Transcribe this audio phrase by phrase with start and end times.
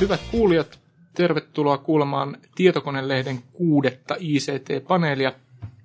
[0.00, 0.78] Hyvät kuulijat,
[1.14, 5.32] tervetuloa kuulemaan Tietokonelehden kuudetta ICT-paneelia.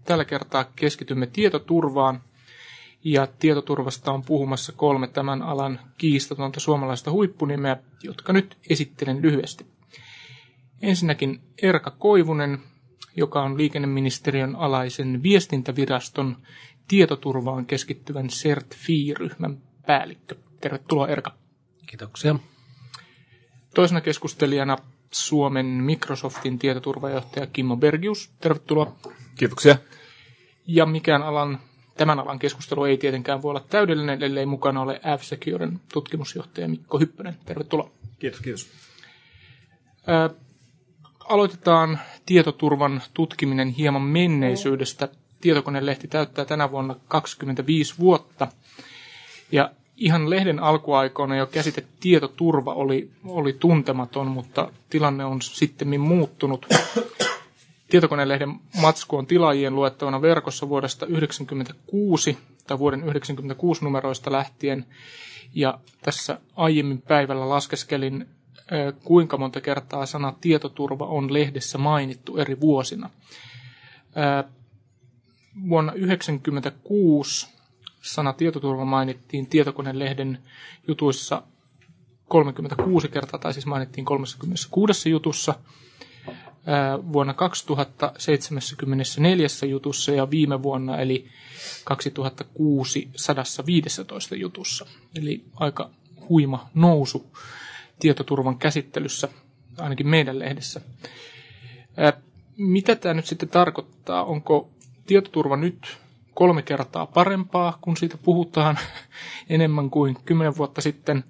[0.06, 2.22] Tällä kertaa keskitymme tietoturvaan
[3.04, 9.66] ja tietoturvasta on puhumassa kolme tämän alan kiistatonta suomalaista huippunimeä, jotka nyt esittelen lyhyesti.
[10.82, 12.60] Ensinnäkin Erka Koivunen,
[13.16, 16.38] joka on liikenneministeriön alaisen viestintäviraston
[16.88, 20.36] tietoturvaan keskittyvän CERT-ryhmän päällikkö.
[20.62, 21.32] Tervetuloa Erka.
[21.86, 22.36] Kiitoksia.
[23.76, 24.78] Toisena keskustelijana
[25.16, 28.30] Suomen Microsoftin tietoturvajohtaja Kimmo Bergius.
[28.42, 28.96] Tervetuloa.
[29.36, 29.78] Kiitoksia.
[30.68, 31.60] Ja mikään alan,
[31.98, 37.38] tämän alan keskustelu ei tietenkään voi olla täydellinen, ellei mukana ole F-Securen tutkimusjohtaja Mikko Hyppönen.
[37.46, 37.90] Tervetuloa.
[38.20, 38.70] Kiitos, kiitos.
[40.08, 40.30] Ää,
[41.20, 45.10] aloitetaan tietoturvan tutkiminen hieman menneisyydestä.
[45.42, 48.48] Tietokonelehti täyttää tänä vuonna 25 vuotta.
[49.52, 56.66] Ja ihan lehden alkuaikoina jo käsite tietoturva oli, oli tuntematon, mutta tilanne on sitten muuttunut.
[57.90, 64.86] Tietokonelehden matsku on tilaajien luettavana verkossa vuodesta 1996 tai vuoden 1996 numeroista lähtien.
[65.54, 68.28] Ja tässä aiemmin päivällä laskeskelin,
[69.04, 73.10] kuinka monta kertaa sana tietoturva on lehdessä mainittu eri vuosina.
[75.70, 77.55] Vuonna 1996
[78.06, 80.40] sana tietoturva mainittiin tietokonelehden
[80.88, 81.42] jutuissa
[82.28, 85.56] 36 kertaa, tai siis mainittiin 36 jutussa,
[87.14, 91.28] vuonna 2074 jutussa ja viime vuonna, eli
[91.84, 94.86] 2006 115 jutussa.
[95.16, 95.90] Eli aika
[96.30, 97.32] huima nousu
[98.00, 99.30] tietoturvan käsittelyssä,
[99.78, 100.82] ainakin meidän lehdessä.
[102.58, 104.24] Mitä tämä nyt sitten tarkoittaa?
[104.24, 104.70] Onko
[105.06, 105.98] tietoturva nyt
[106.36, 108.80] kolme kertaa parempaa, kun siitä puhutaan
[109.50, 111.24] enemmän kuin kymmenen vuotta sitten,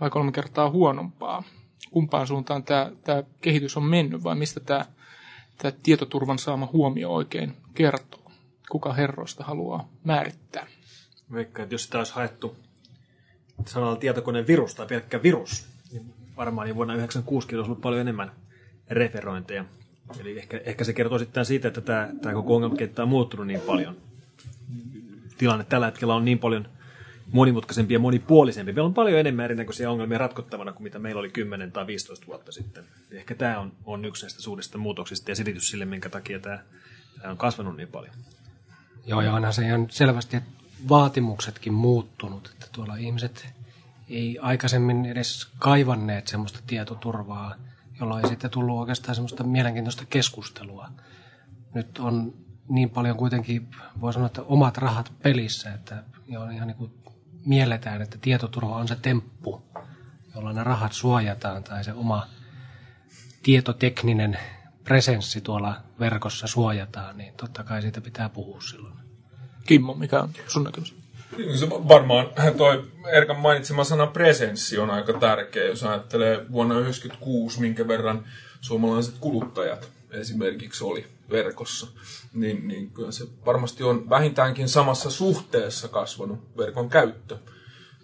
[0.00, 1.42] vai kolme kertaa huonompaa?
[1.90, 4.84] Kumpaan suuntaan tämä, tämä kehitys on mennyt, vai mistä tämä,
[5.58, 8.32] tämä tietoturvan saama huomio oikein kertoo?
[8.70, 10.66] Kuka herroista haluaa määrittää?
[11.32, 12.56] Veikka, että jos sitä olisi haettu
[13.66, 18.32] sanalla tietokoneen virus tai pelkkä virus, niin varmaan niin vuonna 1996 olisi ollut paljon enemmän
[18.90, 19.64] referointeja.
[20.20, 23.60] Eli ehkä, ehkä se kertoo sitten siitä, että tämä, tämä koko ongelmakenttä on muuttunut niin
[23.60, 23.96] paljon–
[25.40, 26.68] tilanne tällä hetkellä on niin paljon
[27.32, 28.72] monimutkaisempi ja monipuolisempi.
[28.72, 32.52] Meillä on paljon enemmän erinäköisiä ongelmia ratkottavana kuin mitä meillä oli 10 tai 15 vuotta
[32.52, 32.84] sitten.
[33.10, 36.58] Ehkä tämä on, on yksi näistä suurista muutoksista ja selitys sille, minkä takia tämä,
[37.20, 38.14] tämä on kasvanut niin paljon.
[39.06, 40.50] Joo, ja onhan se ihan selvästi, että
[40.88, 42.50] vaatimuksetkin muuttunut.
[42.52, 43.48] Että tuolla ihmiset
[44.08, 47.54] ei aikaisemmin edes kaivanneet semmoista tietoturvaa,
[48.00, 50.88] jolloin ei sitten tullut oikeastaan semmoista mielenkiintoista keskustelua.
[51.74, 52.34] Nyt on
[52.70, 53.68] niin paljon kuitenkin,
[54.00, 56.04] voi sanoa, että omat rahat pelissä, että
[56.38, 56.92] on ihan niin kuin
[57.46, 59.62] mielletään, että tietoturva on se temppu,
[60.34, 62.26] jolla ne rahat suojataan tai se oma
[63.42, 64.38] tietotekninen
[64.84, 68.94] presenssi tuolla verkossa suojataan, niin totta kai siitä pitää puhua silloin.
[69.66, 70.94] Kimmo, mikä on sun näkemys?
[71.58, 72.26] Se varmaan
[72.56, 78.24] toi Erkan mainitsema sana presenssi on aika tärkeä, jos ajattelee vuonna 1996, minkä verran
[78.60, 81.86] suomalaiset kuluttajat esimerkiksi oli verkossa,
[82.34, 87.38] niin, niin kyllä se varmasti on vähintäänkin samassa suhteessa kasvanut verkon käyttö.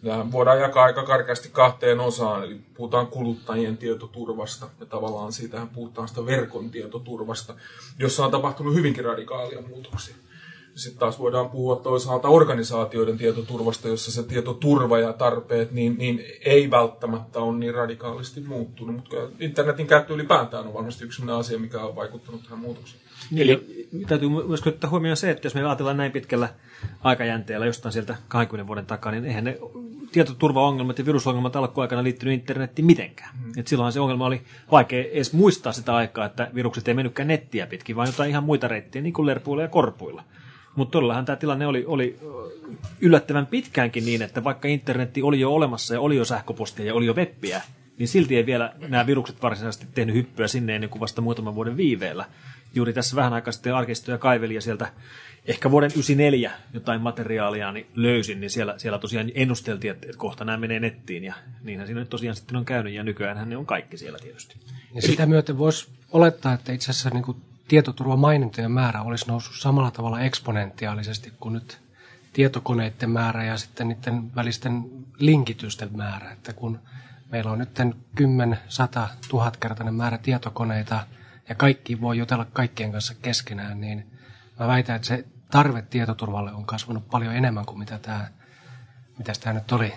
[0.05, 6.09] Tähän voidaan jakaa aika karkeasti kahteen osaan, eli puhutaan kuluttajien tietoturvasta, ja tavallaan siitähän puhutaan
[6.09, 7.55] sitä verkon tietoturvasta,
[7.99, 10.17] jossa on tapahtunut hyvinkin radikaalia muutoksia.
[10.75, 16.71] Sitten taas voidaan puhua toisaalta organisaatioiden tietoturvasta, jossa se tietoturva ja tarpeet niin, niin ei
[16.71, 21.97] välttämättä ole niin radikaalisti muuttunut, mutta internetin käyttö ylipäätään on varmasti yksi asia, mikä on
[21.97, 23.06] vaikuttanut tähän muutokseen.
[23.31, 26.49] Niin, Eli täytyy myös ottaa huomioon se, että jos me ajatellaan näin pitkällä
[27.03, 29.59] aikajänteellä jostain sieltä 20 vuoden takaa, niin eihän ne
[30.13, 33.31] tietoturvaongelmat ja virusongelmat alkuaikana liittynyt internettiin mitenkään.
[33.45, 33.53] Mm.
[33.57, 37.67] Et silloin se ongelma oli vaikea edes muistaa sitä aikaa, että virukset ei mennytkään nettiä
[37.67, 40.25] pitkin, vaan jotain ihan muita reittiä, niin kuin lerpuilla ja korpuilla.
[40.77, 42.19] Mutta todellahan tämä tilanne oli, oli
[43.01, 47.07] yllättävän pitkäänkin niin, että vaikka internetti oli jo olemassa ja oli jo sähköpostia ja oli
[47.07, 47.63] jo webbiä,
[47.99, 51.77] niin silti ei vielä nämä virukset varsinaisesti tehnyt hyppyä sinne ennen kuin vasta muutaman vuoden
[51.77, 52.25] viiveellä
[52.77, 54.93] juuri tässä vähän aikaa sitten arkistoja kaiveli ja sieltä
[55.47, 60.45] ehkä vuoden 94 jotain materiaalia niin löysin, niin siellä, siellä tosiaan ennusteltiin, että, että kohta
[60.45, 63.67] nämä menee nettiin ja niinhän siinä nyt tosiaan sitten on käynyt ja nykyään ne on
[63.67, 64.57] kaikki siellä tietysti.
[64.95, 67.37] Ja sitä myöten voisi olettaa, että itse asiassa niin kuin
[67.69, 71.79] tietoturvamainintojen määrä olisi noussut samalla tavalla eksponentiaalisesti kuin nyt
[72.33, 74.85] tietokoneiden määrä ja sitten niiden välisten
[75.19, 76.33] linkitysten määrä.
[76.33, 76.79] Että kun
[77.31, 77.71] meillä on nyt
[78.15, 81.07] 10, 100, 1000 kertainen määrä tietokoneita
[81.49, 84.07] ja kaikki voi jutella kaikkien kanssa keskenään, niin
[84.61, 88.29] mä väitän, että se tarve tietoturvalle on kasvanut paljon enemmän kuin mitä tämä,
[89.19, 89.93] mitä tämä nyt oli,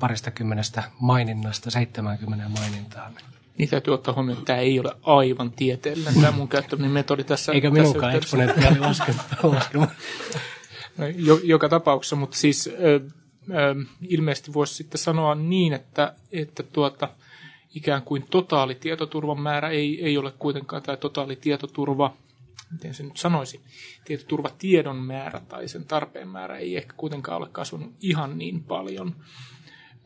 [0.00, 3.12] parista kymmenestä maininnasta 70 mainintaan.
[3.58, 7.52] Niin täytyy ottaa huomioon, että tämä ei ole aivan tieteellinen, tämä mun käyttämäni metodi tässä.
[7.52, 9.22] Eikä tässä minunkaan eksponentiaali laskelma.
[10.98, 13.00] No, jo, joka tapauksessa, mutta siis ö,
[13.50, 13.74] ö,
[14.08, 17.08] ilmeisesti voisi sitten sanoa niin, että, että tuota,
[17.74, 22.16] ikään kuin totaalitietoturvan määrä ei, ei ole kuitenkaan, tämä totaalitietoturva,
[22.72, 23.60] miten se nyt sanoisi,
[24.04, 29.14] tietoturvatiedon määrä tai sen tarpeen määrä ei ehkä kuitenkaan ole kasvanut ihan niin paljon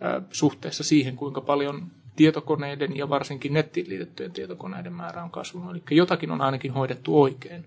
[0.03, 5.71] ö, suhteessa siihen, kuinka paljon tietokoneiden ja varsinkin nettiin liitettyjen tietokoneiden määrä on kasvanut.
[5.71, 7.65] Eli jotakin on ainakin hoidettu oikein.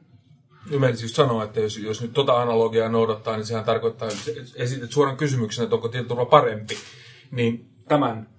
[0.72, 4.92] Ymmärsin just sanoa, että jos, jos nyt tota analogiaa noudattaa, niin sehän tarkoittaa, että esität
[4.92, 6.76] suoran kysymyksen, että onko tietoturva parempi,
[7.32, 8.30] niin tämän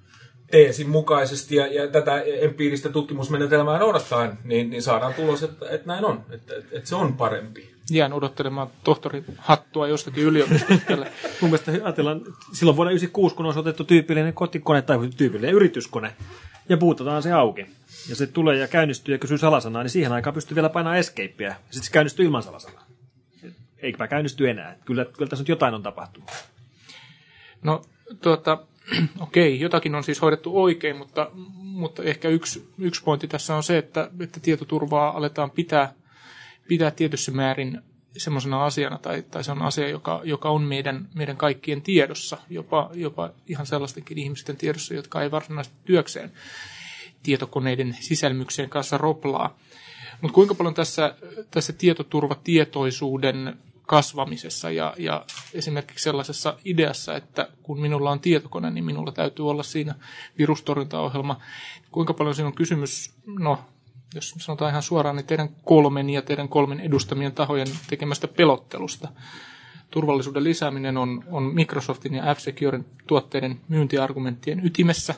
[0.53, 6.05] teesin mukaisesti ja, ja tätä empiiristä tutkimusmenetelmää noudattaen, niin, niin saadaan tulos, että, että näin
[6.05, 7.73] on, että, että, että se on parempi.
[7.91, 10.97] Jään odottelemaan tohtorin hattua jostakin yliopistosta.
[11.41, 12.21] Mun mielestä ajatellaan,
[12.53, 16.13] silloin vuonna 1996, kun on otettu tyypillinen kotikone tai tyypillinen yrityskone,
[16.69, 17.67] ja puututaan se auki,
[18.09, 21.49] ja se tulee ja käynnistyy ja kysyy salasanaa, niin siihen aikaan pystyy vielä painamaan escapeä,
[21.49, 22.87] ja sitten se käynnistyy ilman salasanaa.
[23.79, 24.77] Eikä käynnisty enää.
[24.85, 26.31] Kyllä, kyllä tässä nyt jotain on tapahtunut.
[27.63, 27.83] No,
[28.23, 28.59] tuota,
[29.21, 33.79] okei, jotakin on siis hoidettu oikein, mutta, mutta ehkä yksi, yksi pointti tässä on se,
[33.79, 35.93] että, että tietoturvaa aletaan pitää,
[36.69, 37.83] pitää tietyssä määrin
[38.17, 42.91] semmoisena asiana, tai, tai se on asia, joka, joka on meidän, meidän kaikkien tiedossa, jopa,
[42.95, 46.33] jopa ihan sellaistenkin ihmisten tiedossa, jotka ei varsinaisesti työkseen
[47.23, 49.59] tietokoneiden sisälmykseen kanssa roplaa.
[50.21, 51.15] Mutta kuinka paljon tässä,
[51.51, 53.59] tässä tietoturvatietoisuuden
[53.93, 55.25] kasvamisessa ja, ja
[55.55, 59.95] esimerkiksi sellaisessa ideassa, että kun minulla on tietokone, niin minulla täytyy olla siinä
[60.39, 61.41] virustorjuntaohjelma.
[61.91, 63.59] Kuinka paljon siinä on kysymys, no
[64.15, 69.09] jos sanotaan ihan suoraan, niin teidän kolmen ja teidän kolmen edustamien tahojen tekemästä pelottelusta.
[69.91, 75.15] Turvallisuuden lisääminen on, on Microsoftin ja F-Securen tuotteiden myyntiargumenttien ytimessä.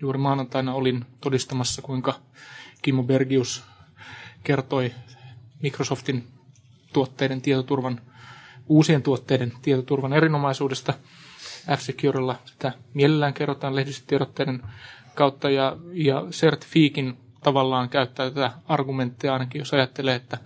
[0.00, 2.14] Juuri maanantaina olin todistamassa, kuinka
[2.82, 3.64] Kimmo Bergius
[4.44, 4.92] kertoi
[5.62, 6.31] Microsoftin
[6.92, 8.00] tuotteiden tietoturvan,
[8.68, 10.94] uusien tuotteiden tietoturvan erinomaisuudesta.
[11.76, 14.62] F-Securella sitä mielellään kerrotaan lehdistötiedotteiden
[15.14, 20.38] kautta ja, ja Certifiikin tavallaan käyttää tätä argumenttia ainakin, jos ajattelee, että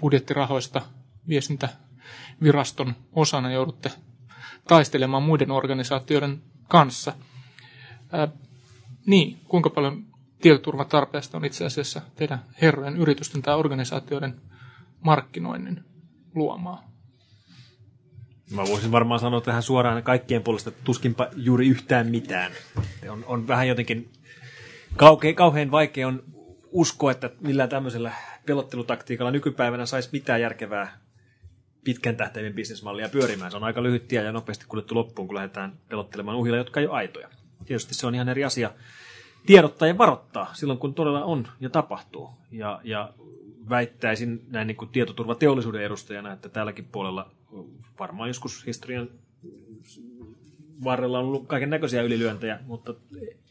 [0.00, 0.82] budjettirahoista
[1.28, 3.90] viestintäviraston osana joudutte
[4.68, 7.12] taistelemaan muiden organisaatioiden kanssa.
[8.12, 8.28] Ää,
[9.06, 10.04] niin, kuinka paljon
[10.40, 14.40] tietoturvatarpeesta on itse asiassa teidän herrojen yritysten tai organisaatioiden
[15.04, 15.84] markkinoinnin
[16.34, 16.90] luomaa?
[18.50, 22.52] Mä voisin varmaan sanoa tähän suoraan kaikkien puolesta, että tuskinpa juuri yhtään mitään.
[23.10, 24.12] On, on vähän jotenkin
[24.96, 26.22] kauke, kauhean vaikea on
[26.70, 28.12] uskoa, että millään tämmöisellä
[28.46, 30.98] pelottelutaktiikalla nykypäivänä saisi mitään järkevää
[31.84, 33.50] pitkän tähtäimen bisnesmallia pyörimään.
[33.50, 36.86] Se on aika lyhyt tie ja nopeasti kuljettu loppuun, kun lähdetään pelottelemaan uhilla, jotka ei
[36.86, 37.28] ole aitoja.
[37.66, 38.70] Tietysti se on ihan eri asia
[39.46, 42.30] tiedottaa ja varoittaa silloin, kun todella on ja tapahtuu.
[42.50, 43.12] Ja, ja
[43.68, 47.30] väittäisin näin niin kuin tietoturvateollisuuden edustajana, että tälläkin puolella
[47.98, 49.08] varmaan joskus historian
[50.84, 52.94] varrella on ollut kaiken näköisiä ylilyöntejä, mutta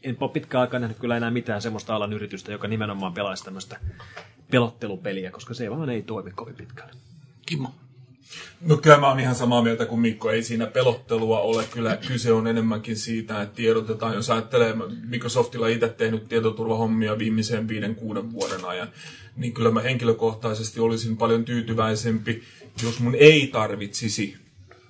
[0.02, 3.80] en ole pitkään aikaa nähnyt kyllä enää mitään semmoista alan yritystä, joka nimenomaan pelaisi tämmöistä
[4.50, 6.92] pelottelupeliä, koska se vaan ei toimi kovin pitkälle.
[7.46, 7.74] Kimmo.
[8.60, 10.30] No kyllä mä oon ihan samaa mieltä kuin Mikko.
[10.30, 11.64] Ei siinä pelottelua ole.
[11.70, 14.14] Kyllä kyse on enemmänkin siitä, että tiedotetaan.
[14.14, 14.74] Jos ajattelee,
[15.08, 18.88] Microsoftilla itse tehnyt tietoturvahommia viimeisen viiden, kuuden vuoden ajan,
[19.36, 22.42] niin kyllä mä henkilökohtaisesti olisin paljon tyytyväisempi,
[22.82, 24.36] jos mun ei tarvitsisi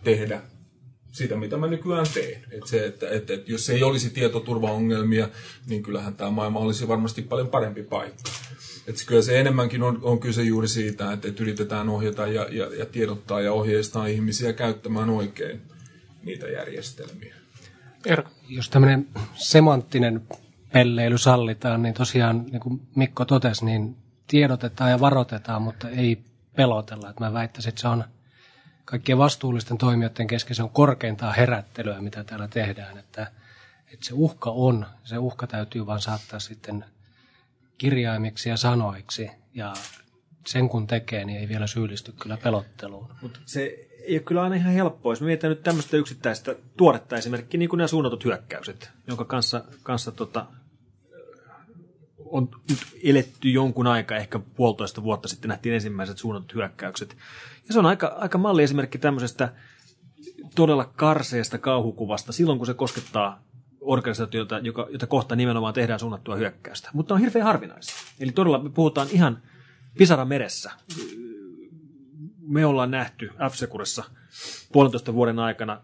[0.05, 0.43] tehdä
[1.15, 2.45] sitä, mitä mä nykyään teen.
[2.51, 5.29] Et se, että, että, että jos ei olisi tietoturvaongelmia,
[5.67, 8.31] niin kyllähän tämä maailma olisi varmasti paljon parempi paikka.
[8.87, 12.75] Et kyllä se enemmänkin on, on kyse juuri siitä, että, että yritetään ohjata ja, ja,
[12.79, 15.63] ja tiedottaa ja ohjeistaa ihmisiä käyttämään oikein
[16.25, 17.35] niitä järjestelmiä.
[18.07, 18.31] Erko.
[18.49, 20.23] Jos tämmöinen semanttinen
[20.73, 26.19] pelleily sallitaan, niin tosiaan, niin kuin Mikko totesi, niin tiedotetaan ja varoitetaan, mutta ei
[26.57, 27.11] pelotella.
[27.11, 28.05] Että mä väittäisin, että se on
[28.85, 32.99] kaikkien vastuullisten toimijoiden kesken se on korkeintaan herättelyä, mitä täällä tehdään.
[32.99, 33.31] Että,
[33.93, 36.85] että se uhka on, se uhka täytyy vaan saattaa sitten
[37.79, 39.31] kirjaimiksi ja sanoiksi.
[39.55, 39.75] Ja
[40.47, 43.15] sen kun tekee, niin ei vielä syyllisty kyllä pelotteluun.
[43.23, 45.13] Mutta se ei ole kyllä aina ihan helppoa.
[45.13, 50.13] Jos mietitään nyt tämmöistä yksittäistä tuoretta esimerkkiä, niin kuin nämä suunnatut hyökkäykset, jonka kanssa, kanssa
[50.13, 50.47] tota,
[52.25, 57.17] on nyt eletty jonkun aikaa, ehkä puolitoista vuotta sitten nähtiin ensimmäiset suunnatut hyökkäykset.
[57.67, 59.53] Ja se on aika, aika malliesimerkki tämmöisestä
[60.55, 63.43] todella karseesta kauhukuvasta silloin, kun se koskettaa
[63.81, 66.91] organisaatiota, joka, jota kohta nimenomaan tehdään suunnattua hyökkäystä.
[66.93, 67.95] Mutta on hirveän harvinaisia.
[68.21, 69.43] Eli todella me puhutaan ihan
[69.99, 70.73] pisara meressä.
[72.41, 73.55] Me ollaan nähty f
[74.73, 75.81] puolentoista vuoden aikana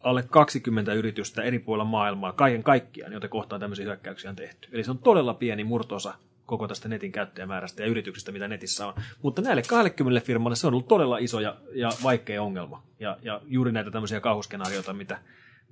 [0.00, 4.68] alle 20 yritystä eri puolilla maailmaa kaiken kaikkiaan, joita kohtaan tämmöisiä hyökkäyksiä on tehty.
[4.72, 6.14] Eli se on todella pieni murtosa
[6.46, 8.94] koko tästä netin käyttäjämäärästä ja yrityksistä, mitä netissä on.
[9.22, 12.82] Mutta näille 20 firmalle se on ollut todella iso ja, ja vaikea ongelma.
[13.00, 15.18] Ja, ja juuri näitä tämmöisiä kauhuskenaarioita, mitä,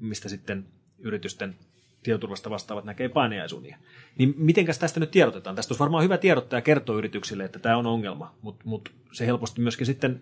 [0.01, 0.67] mistä sitten
[0.99, 1.55] yritysten
[2.03, 3.79] tietoturvasta vastaavat näkee painajaisunia.
[4.19, 5.57] Niin mitenkäs tästä nyt tiedotetaan?
[5.57, 9.27] Tästä olisi varmaan hyvä tiedottaa ja kertoa yrityksille, että tämä on ongelma, mutta mut se
[9.27, 10.21] helposti myöskin sitten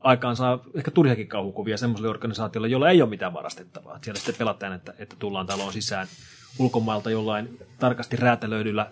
[0.00, 3.98] aikaan saa ehkä turhiakin kauhukuvia semmoiselle organisaatiolle, jolla ei ole mitään varastettavaa.
[4.02, 6.06] Siellä sitten pelataan, että, että tullaan taloon sisään
[6.58, 8.90] ulkomailta jollain tarkasti räätälöidyllä ää,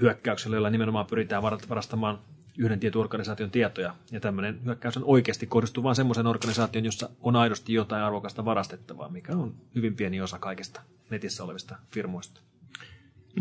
[0.00, 2.18] hyökkäyksellä, jolla nimenomaan pyritään varastamaan
[2.58, 3.94] yhden tietyn organisaation tietoja.
[4.12, 9.08] Ja tämmöinen hyökkäys on oikeasti kohdistuu vain semmoisen organisaation, jossa on aidosti jotain arvokasta varastettavaa,
[9.08, 12.40] mikä on hyvin pieni osa kaikista netissä olevista firmoista.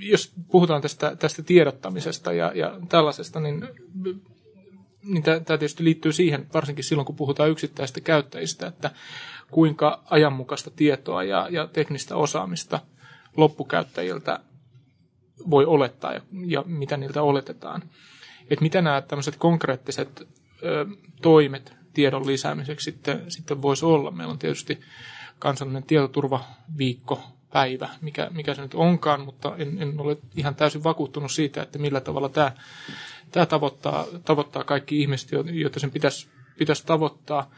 [0.00, 3.68] jos puhutaan tästä, tästä tiedottamisesta ja, ja tällaisesta, niin,
[5.02, 8.90] niin tämä tietysti liittyy siihen, varsinkin silloin kun puhutaan yksittäistä käyttäjistä, että
[9.52, 12.80] kuinka ajanmukaista tietoa ja, ja teknistä osaamista
[13.36, 14.40] loppukäyttäjiltä
[15.50, 17.82] voi olettaa ja, ja mitä niiltä oletetaan.
[18.50, 20.28] Et mitä nämä tämmöiset konkreettiset
[20.62, 20.86] ö,
[21.22, 24.10] toimet tiedon lisäämiseksi sitten, sitten voisi olla.
[24.10, 24.80] Meillä on tietysti
[25.38, 31.32] kansallinen tietoturvaviikko päivä, mikä, mikä se nyt onkaan, mutta en, en ole ihan täysin vakuuttunut
[31.32, 32.52] siitä, että millä tavalla tämä,
[33.30, 36.28] tämä tavoittaa, tavoittaa kaikki ihmiset, joita sen pitäisi,
[36.58, 37.50] pitäisi tavoittaa.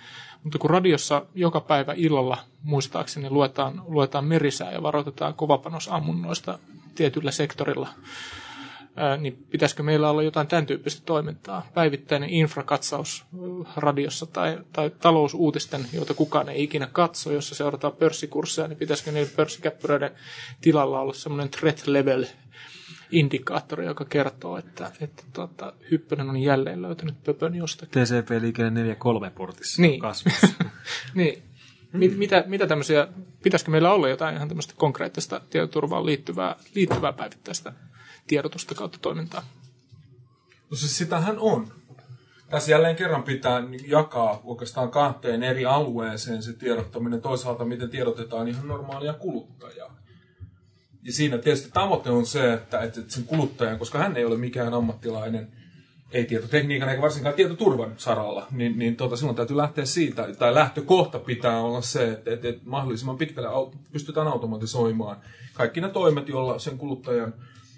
[0.44, 6.58] Mutta kun radiossa joka päivä illalla muistaakseni luetaan, luetaan merisää ja varoitetaan kovapanosammunnoista
[6.94, 7.88] tietyllä sektorilla,
[9.18, 11.66] niin pitäisikö meillä olla jotain tämän tyyppistä toimintaa?
[11.74, 13.24] Päivittäinen infrakatsaus
[13.76, 19.32] radiossa tai, tai talousuutisten, joita kukaan ei ikinä katso, jossa seurataan pörssikursseja, niin pitäisikö niiden
[19.36, 20.10] pörssikäppyröiden
[20.60, 22.24] tilalla olla semmoinen threat level
[23.14, 28.02] indikaattori, joka kertoo, että, että tuota, Hyppönen on jälleen löytänyt pöpön jostakin.
[28.02, 30.02] TCP-liikenne 4.3 portissa niin.
[31.14, 31.42] niin.
[31.92, 33.08] Mit, mitä, mitä tämmöisiä,
[33.42, 37.72] pitäisikö meillä olla jotain ihan tämmöistä konkreettista tietoturvaan liittyvää, liittyvää päivittäistä
[38.26, 39.42] tiedotusta kautta toimintaa?
[40.70, 41.68] No siis sitähän on.
[42.50, 47.22] Tässä jälleen kerran pitää jakaa oikeastaan kahteen eri alueeseen se tiedottaminen.
[47.22, 50.03] Toisaalta miten tiedotetaan ihan normaalia kuluttajaa.
[51.04, 54.74] Ja siinä tietysti tavoite on se, että, että sen kuluttajan, koska hän ei ole mikään
[54.74, 55.48] ammattilainen,
[56.12, 61.18] ei tietotekniikan eikä varsinkaan tietoturvan saralla, niin, niin tota, silloin täytyy lähteä siitä, tai lähtökohta
[61.18, 63.48] pitää olla se, että, että, että mahdollisimman pitkälle
[63.92, 65.16] pystytään automatisoimaan
[65.54, 67.34] kaikki ne toimet, joilla sen kuluttajan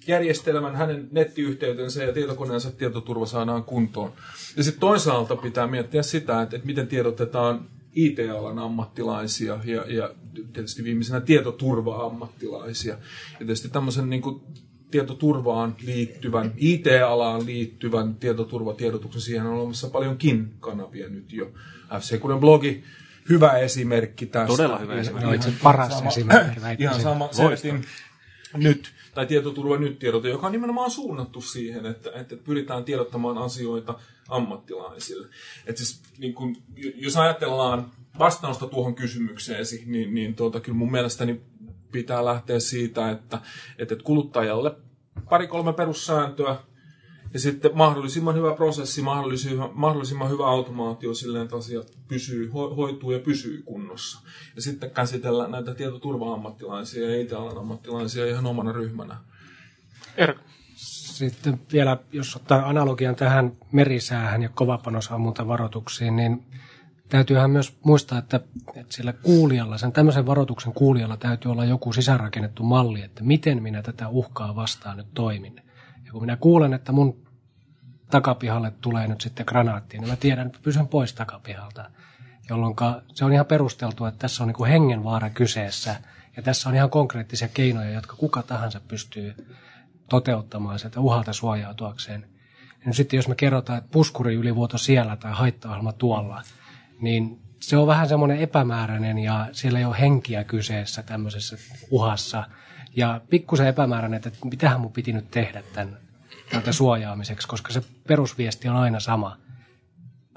[0.06, 4.12] järjestelmän, hänen nettiyhteytensä ja tietokoneensa tietoturva saadaan kuntoon.
[4.56, 10.10] Ja sitten toisaalta pitää miettiä sitä, että, että miten tiedotetaan IT-alan ammattilaisia ja, ja
[10.52, 12.92] tietysti viimeisenä tietoturva-ammattilaisia.
[13.32, 14.40] Ja tietysti tämmöisen niin kuin,
[14.90, 21.52] tietoturvaan liittyvän, IT-alaan liittyvän tietoturvatiedotuksen, siihen on olemassa paljonkin kanavia nyt jo.
[22.00, 22.84] FC blogi,
[23.28, 24.46] hyvä esimerkki tästä.
[24.46, 25.26] Todella hyvä esimerkki.
[25.26, 26.60] No, itse paras sama, esimerkki.
[26.78, 27.84] Ihan sama setin
[28.54, 33.98] nyt, tai tietoturva nyt tiedote, joka on nimenomaan suunnattu siihen, että, että pyritään tiedottamaan asioita
[34.28, 35.28] ammattilaisille.
[35.66, 36.56] Että siis, niin kun,
[36.94, 41.40] jos ajatellaan vastausta tuohon kysymykseesi, niin, niin tuota, kyllä mun mielestäni
[41.92, 43.40] pitää lähteä siitä, että,
[43.78, 44.76] että kuluttajalle
[45.30, 46.56] pari-kolme perussääntöä,
[47.32, 53.10] ja sitten mahdollisimman hyvä prosessi, mahdollisimman, mahdollisimman hyvä automaatio silleen, että asiat pysyy, ho, hoituu
[53.10, 54.20] ja pysyy kunnossa.
[54.56, 59.16] Ja sitten käsitellään näitä tietoturva-ammattilaisia ja IT-alan ammattilaisia ihan omana ryhmänä.
[60.16, 60.42] Erko.
[60.76, 66.46] Sitten vielä, jos ottaa analogian tähän merisäähän ja kovapanosammuntavaroituksiin, niin
[67.08, 68.40] täytyyhän myös muistaa, että,
[68.74, 73.82] että sillä kuulijalla, sen tämmöisen varoituksen kuulijalla täytyy olla joku sisäänrakennettu malli, että miten minä
[73.82, 75.62] tätä uhkaa vastaan nyt toimin.
[76.04, 77.26] Ja kun minä kuulen, että mun
[78.10, 81.90] takapihalle tulee nyt sitten granaatti, niin mä tiedän, että pysyn pois takapihalta.
[82.48, 82.74] Jolloin
[83.14, 85.96] se on ihan perusteltua, että tässä on niin hengenvaara kyseessä
[86.36, 89.34] ja tässä on ihan konkreettisia keinoja, jotka kuka tahansa pystyy
[90.10, 92.26] toteuttamaan sieltä uhalta suojautuakseen.
[92.86, 96.42] Ja sitten jos me kerrotaan, että puskuri ylivuoto siellä tai haittaohjelma tuolla,
[97.00, 101.56] niin se on vähän semmoinen epämääräinen ja siellä ei ole henkiä kyseessä tämmöisessä
[101.90, 102.44] uhassa.
[102.96, 105.98] Ja pikkusen epämääräinen, että mitähän mun piti nyt tehdä tämän
[106.50, 109.36] tältä suojaamiseksi, koska se perusviesti on aina sama.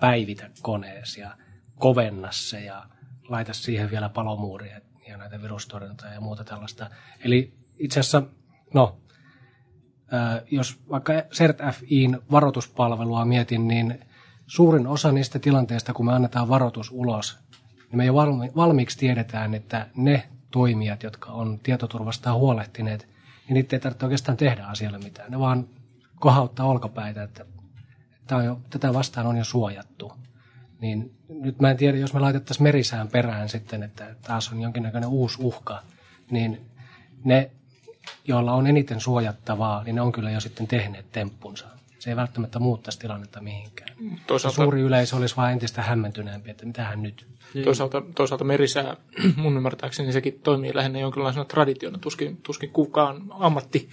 [0.01, 1.37] Päivitä koneesi ja
[1.75, 2.85] kovenna se ja
[3.29, 6.89] laita siihen vielä palomuuria ja näitä virustorjuntaa ja muuta tällaista.
[7.25, 8.23] Eli itse asiassa,
[8.73, 8.97] no,
[10.51, 13.99] jos vaikka CERT-FIin varoituspalvelua mietin, niin
[14.49, 17.39] suurin osa niistä tilanteista, kun me annetaan varoitus ulos,
[17.89, 18.15] niin me jo
[18.55, 23.07] valmiiksi tiedetään, että ne toimijat, jotka on tietoturvasta huolehtineet,
[23.47, 25.31] niin niitä ei tarvitse oikeastaan tehdä asialle mitään.
[25.31, 25.67] Ne vaan
[26.19, 27.45] kohauttaa olkapäitä, että
[28.27, 30.13] tämä on jo, tätä vastaan on jo suojattu.
[30.81, 35.09] Niin nyt mä en tiedä, jos me laitettaisiin merisään perään sitten, että taas on jonkinnäköinen
[35.09, 35.83] uusi uhka,
[36.31, 36.61] niin
[37.23, 37.51] ne,
[38.27, 41.78] joilla on eniten suojattavaa, niin ne on kyllä jo sitten tehneet temppunsa.
[41.99, 43.89] Se ei välttämättä muuttaisi tilannetta mihinkään.
[44.27, 47.27] Toisaalta, suuri yleisö olisi vain entistä hämmentyneempi, että mitähän nyt.
[47.63, 48.97] Toisaalta, toisaalta merisää,
[49.35, 51.97] mun ymmärtääkseni sekin toimii lähinnä jonkinlaisena traditiona.
[51.97, 53.89] Tuskin, tuskin kukaan ammatti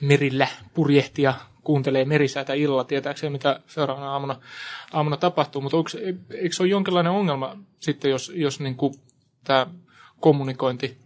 [0.00, 4.40] merillä purjehtia kuuntelee merisäätä illalla tietääkseen, mitä seuraavana aamuna,
[4.92, 5.62] aamuna tapahtuu.
[5.62, 5.90] Mutta onko,
[6.30, 8.94] eikö se ole jonkinlainen ongelma sitten, jos, jos niin kuin
[9.44, 9.66] tämä
[10.20, 10.98] kommunikointi,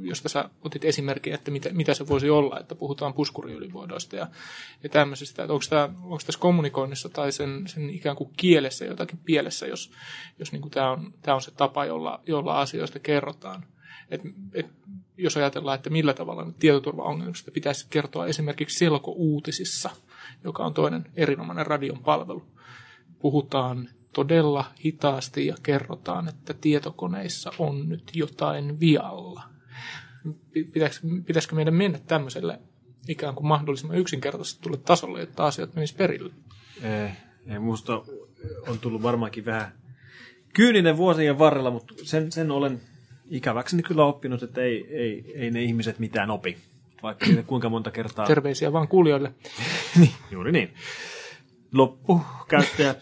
[0.00, 4.26] josta sä otit esimerkkiä, että mitä, mitä se voisi olla, että puhutaan puskuriylivuodoista ja,
[4.82, 5.42] ja tämmöisistä.
[5.42, 9.92] Että onko, tämä, onko tässä kommunikoinnissa tai sen, sen ikään kuin kielessä jotakin pielessä, jos,
[10.38, 13.64] jos niin kuin tämä, on, tämä on se tapa, jolla, jolla asioista kerrotaan.
[14.10, 14.20] Et,
[14.54, 14.66] et,
[15.16, 19.90] jos ajatellaan, että millä tavalla tietoturvaongelmista pitäisi kertoa esimerkiksi selko-uutisissa,
[20.44, 22.42] joka on toinen erinomainen radion palvelu.
[23.18, 29.49] Puhutaan todella hitaasti ja kerrotaan, että tietokoneissa on nyt jotain vialla.
[30.72, 32.58] Pitäisikö, pitäisikö meidän mennä tämmöiselle
[33.08, 36.32] ikään kuin mahdollisimman yksinkertaisesti tulle tasolle, jotta asiat menisivät perille?
[36.82, 37.10] Ei,
[37.52, 38.02] ei musta
[38.68, 39.72] on tullut varmaankin vähän
[40.52, 42.80] kyyninen vuosien varrella, mutta sen, sen olen
[43.30, 46.58] ikäväkseni kyllä oppinut, että ei, ei, ei ne ihmiset mitään opi.
[47.02, 48.26] Vaikka kuinka monta kertaa...
[48.26, 49.34] Terveisiä vaan kuulijoille.
[50.00, 50.74] niin, juuri niin.
[51.72, 52.94] Loppukäyttäjä,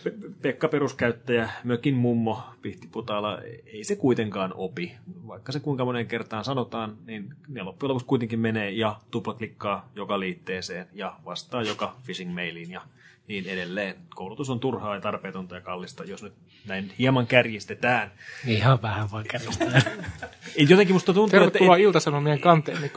[0.42, 4.96] Pekka peruskäyttäjä, mökin mummo Pihtiputaalla, ei se kuitenkaan opi.
[5.26, 10.20] Vaikka se kuinka monen kertaan sanotaan, niin ne loppujen lopuksi kuitenkin menee ja tuplaklikkaa joka
[10.20, 12.81] liitteeseen ja vastaa joka phishing-mailiin ja
[13.28, 13.94] niin edelleen.
[14.14, 16.33] Koulutus on turhaa ja tarpeetonta ja kallista, jos nyt
[16.66, 18.12] näin hieman kärjistetään.
[18.46, 19.83] Ihan vähän vaan kärjistetään.
[20.68, 21.85] Jotenkin musta tuntuu, Tervetuloa että...
[21.85, 22.90] Ilta-Sanomien kanteen,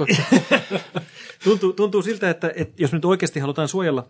[1.44, 4.08] tuntuu, tuntuu siltä, että, että jos nyt oikeasti halutaan suojella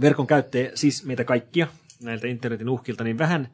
[0.00, 1.66] verkon käyttäjä, siis meitä kaikkia
[2.02, 3.48] näiltä internetin uhkilta, niin vähän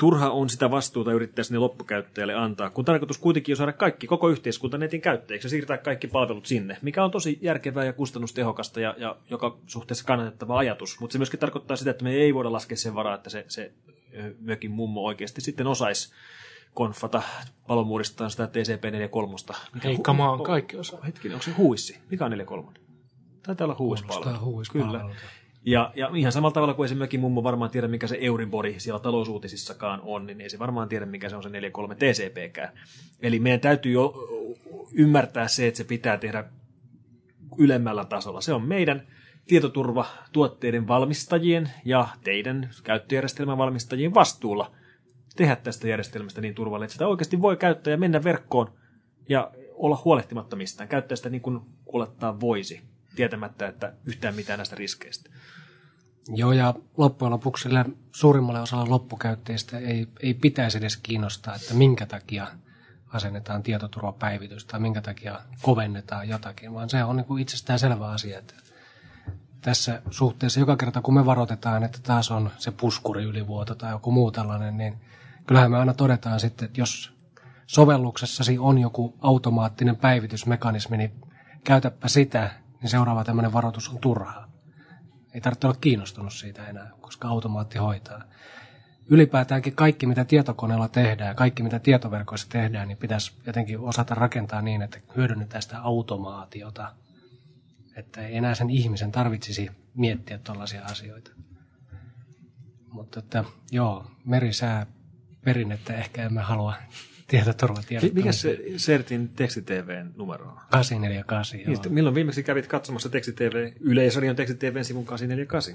[0.00, 4.28] turha on sitä vastuuta yrittää sinne loppukäyttäjälle antaa, kun tarkoitus kuitenkin on saada kaikki, koko
[4.28, 8.94] yhteiskunta netin käyttäjiksi ja siirtää kaikki palvelut sinne, mikä on tosi järkevää ja kustannustehokasta ja,
[8.98, 11.00] ja joka suhteessa kannatettava ajatus.
[11.00, 13.72] Mutta se myöskin tarkoittaa sitä, että me ei voida laskea sen varaa, että se, se
[14.40, 16.12] mökin mummo oikeasti sitten osaisi
[16.74, 17.22] konfata
[17.66, 19.56] palomuuristaan sitä TCP43.
[19.84, 20.98] Ei, kama on kaikki osa.
[21.06, 21.98] Hetkinen, onko se huissi?
[22.10, 22.89] Mikä on 43?
[23.42, 24.62] Taitaa olla huispalvelu.
[24.72, 25.14] Kyllä.
[25.64, 30.00] Ja, ja ihan samalla tavalla kuin esimerkiksi mummo varmaan tiedä, mikä se Euribori siellä talousuutisissakaan
[30.04, 31.54] on, niin ei se varmaan tiedä, mikä se on se 4.3
[31.94, 32.72] TCPkään.
[33.22, 34.14] Eli meidän täytyy jo
[34.92, 36.44] ymmärtää se, että se pitää tehdä
[37.58, 38.40] ylemmällä tasolla.
[38.40, 39.02] Se on meidän
[39.46, 44.70] tietoturva tuotteiden valmistajien ja teidän käyttöjärjestelmän valmistajien vastuulla
[45.36, 48.72] tehdä tästä järjestelmästä niin turvallinen, että sitä oikeasti voi käyttää ja mennä verkkoon
[49.28, 50.88] ja olla huolehtimatta mistään.
[50.88, 52.80] Käyttää sitä niin kuin olettaa voisi
[53.14, 55.30] tietämättä, että yhtään mitään näistä riskeistä.
[56.28, 62.06] Joo, ja loppujen lopuksi sille suurimmalle osalle loppukäyttäjistä ei, ei pitäisi edes kiinnostaa, että minkä
[62.06, 62.46] takia
[63.08, 68.38] asennetaan tietoturvapäivitys tai minkä takia kovennetaan jotakin, vaan se on niin kuin itsestään selvä asia,
[68.38, 68.54] että
[69.60, 74.10] tässä suhteessa joka kerta kun me varoitetaan, että taas on se puskuri ylivuoto tai joku
[74.10, 75.00] muu tällainen, niin
[75.46, 77.12] kyllähän me aina todetaan sitten, että jos
[77.66, 81.12] sovelluksessasi on joku automaattinen päivitysmekanismi, niin
[81.64, 82.50] käytäpä sitä
[82.82, 84.50] niin seuraava tämmöinen varoitus on turhaa.
[85.34, 88.22] Ei tarvitse olla kiinnostunut siitä enää, koska automaatti hoitaa.
[89.06, 94.82] Ylipäätäänkin kaikki, mitä tietokoneella tehdään, kaikki, mitä tietoverkoissa tehdään, niin pitäisi jotenkin osata rakentaa niin,
[94.82, 96.92] että hyödynnetään sitä automaatiota.
[97.96, 101.30] Että ei enää sen ihmisen tarvitsisi miettiä tällaisia asioita.
[102.92, 104.86] Mutta että joo, merisää
[105.44, 106.74] perinnettä ehkä emme halua
[107.30, 108.12] tietoturvatiedot.
[108.12, 110.56] Mikä se Sertin tekstitvn numero on?
[110.70, 111.68] 848, joo.
[111.68, 115.74] Niin, milloin viimeksi kävit katsomassa tekstitv, Yleisradion tekstitvn sivun 848?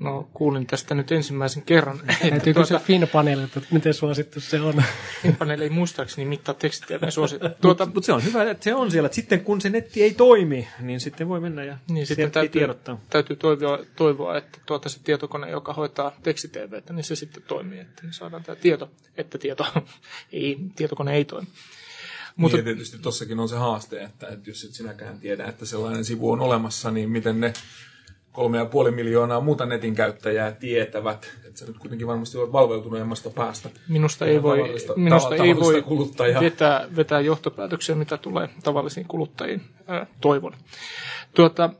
[0.00, 2.00] No kuulin tästä nyt ensimmäisen kerran.
[2.30, 4.82] Täytyy kysyä Finpaneelilta, että miten suosittu se on.
[5.22, 7.48] Finpanel ei muistaakseni mittaa tekstiä suosittu.
[7.60, 9.06] Tuota, Mutta se on hyvä, että se on siellä.
[9.06, 12.60] Että sitten kun se netti ei toimi, niin sitten voi mennä ja niin sitten täytyy,
[12.60, 13.00] tiedottaa.
[13.10, 18.02] täytyy toivoa, toivoa, että tuota se tietokone, joka hoitaa tekstitvtä, niin se sitten toimii, että
[18.10, 19.66] saadaan tämä tieto, että tieto,
[20.32, 21.48] ei, tietokone ei toimi.
[22.36, 26.04] Mutta niin, tietysti tossakin on se haaste, että, että jos et sinäkään tiedä, että sellainen
[26.04, 27.52] sivu on olemassa, niin miten ne
[28.40, 33.30] kolme ja puoli miljoonaa muuta netin käyttäjää tietävät, että sä nyt kuitenkin varmasti olet valveutuneemmasta
[33.30, 33.70] päästä.
[33.88, 36.40] Minusta ei voi, Tavallista- minusta ei voi kuluttajaa.
[36.40, 40.52] vetää, vetää johtopäätöksiä, mitä tulee tavallisiin kuluttajiin, äh, toivon.
[41.34, 41.70] Tuota,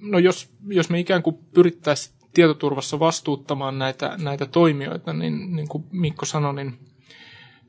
[0.00, 5.84] no jos, jos me ikään kuin pyrittäisiin tietoturvassa vastuuttamaan näitä, näitä toimijoita, niin, niin kuin
[5.92, 6.78] Mikko sanoi, niin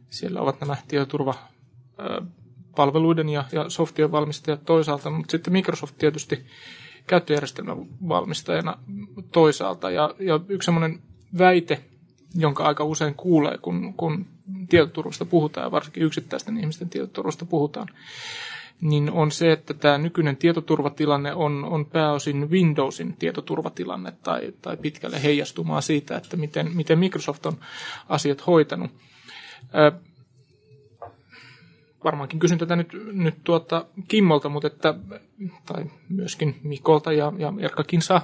[0.09, 1.33] siellä ovat nämä tietoturva
[2.75, 6.45] palveluiden ja, ja softien valmistajat toisaalta, mutta sitten Microsoft tietysti
[7.07, 8.77] käyttöjärjestelmän valmistajana
[9.31, 9.91] toisaalta.
[9.91, 10.99] Ja, ja yksi semmoinen
[11.37, 11.81] väite,
[12.35, 14.25] jonka aika usein kuulee, kun, kun
[14.69, 17.87] tietoturvasta puhutaan, ja varsinkin yksittäisten ihmisten tietoturvasta puhutaan,
[18.81, 25.23] niin on se, että tämä nykyinen tietoturvatilanne on, on pääosin Windowsin tietoturvatilanne tai, tai pitkälle
[25.23, 27.57] heijastumaa siitä, että miten, miten Microsoft on
[28.09, 28.91] asiat hoitanut.
[32.03, 34.93] Varmaankin kysyn tätä nyt, nyt tuota Kimmolta, mutta että,
[35.65, 38.21] tai myöskin Mikolta ja, ja Erkkakin saa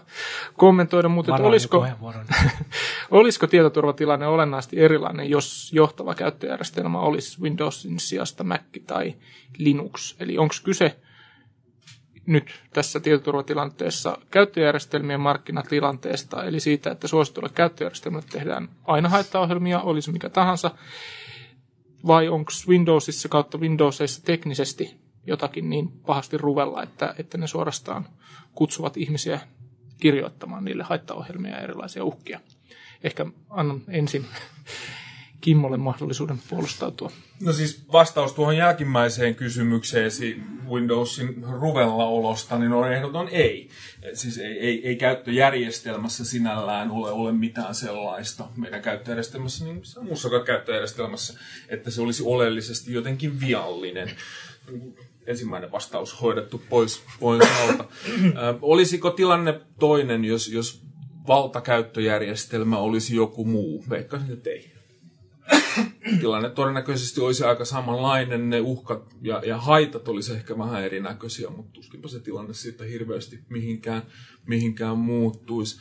[0.53, 1.85] kommentoida, mutta että olisiko,
[3.11, 9.15] olisiko tietoturvatilanne olennaisesti erilainen, jos johtava käyttöjärjestelmä olisi Windowsin sijasta Mac tai
[9.57, 10.15] Linux?
[10.19, 10.95] Eli onko kyse
[12.25, 20.29] nyt tässä tietoturvatilanteessa käyttöjärjestelmien markkinatilanteesta, eli siitä, että suositulle käyttöjärjestelmälle tehdään aina haittaohjelmia, olisi mikä
[20.29, 20.71] tahansa,
[22.07, 28.05] vai onko Windowsissa kautta Windowsissa teknisesti jotakin niin pahasti ruvella, että, että ne suorastaan
[28.55, 29.39] kutsuvat ihmisiä
[29.99, 32.39] kirjoittamaan niille haittaohjelmia ja erilaisia uhkia.
[33.03, 34.25] Ehkä annan ensin
[35.41, 37.12] Kimmolle mahdollisuuden puolustautua.
[37.41, 43.69] No siis vastaus tuohon jälkimmäiseen kysymykseesi Windowsin ruvellaolosta, niin on ehdoton ei.
[44.13, 51.39] Siis ei, ei, ei käyttöjärjestelmässä sinällään ole, ole mitään sellaista meidän käyttöjärjestelmässä, niin muussakaan käyttöjärjestelmässä,
[51.69, 54.12] että se olisi oleellisesti jotenkin viallinen.
[55.28, 57.86] Ensimmäinen vastaus hoidettu pois, pois alta.
[58.26, 60.82] Ö, olisiko tilanne toinen, jos, jos
[61.28, 63.86] valtakäyttöjärjestelmä olisi joku muu?
[63.89, 64.76] Veikkaisin, että ei
[66.19, 71.71] tilanne todennäköisesti olisi aika samanlainen, ne uhkat ja, ja haitat olisi ehkä vähän erinäköisiä, mutta
[71.71, 74.03] tuskinpa se tilanne siitä hirveästi mihinkään,
[74.47, 75.79] mihinkään muuttuisi.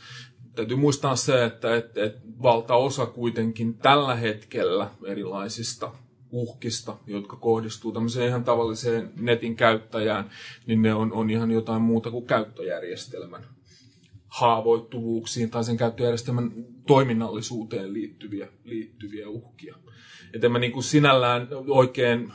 [0.55, 5.91] Täytyy muistaa se, että, että, että valtaosa kuitenkin tällä hetkellä erilaisista
[6.31, 10.29] uhkista, jotka kohdistuu tämmöiseen ihan tavalliseen netin käyttäjään,
[10.65, 13.43] niin ne on, on ihan jotain muuta kuin käyttöjärjestelmän
[14.37, 16.51] haavoittuvuuksiin tai sen käyttöjärjestelmän
[16.87, 19.75] toiminnallisuuteen liittyviä, liittyviä uhkia.
[20.33, 22.31] Että en mä niin kuin sinällään oikein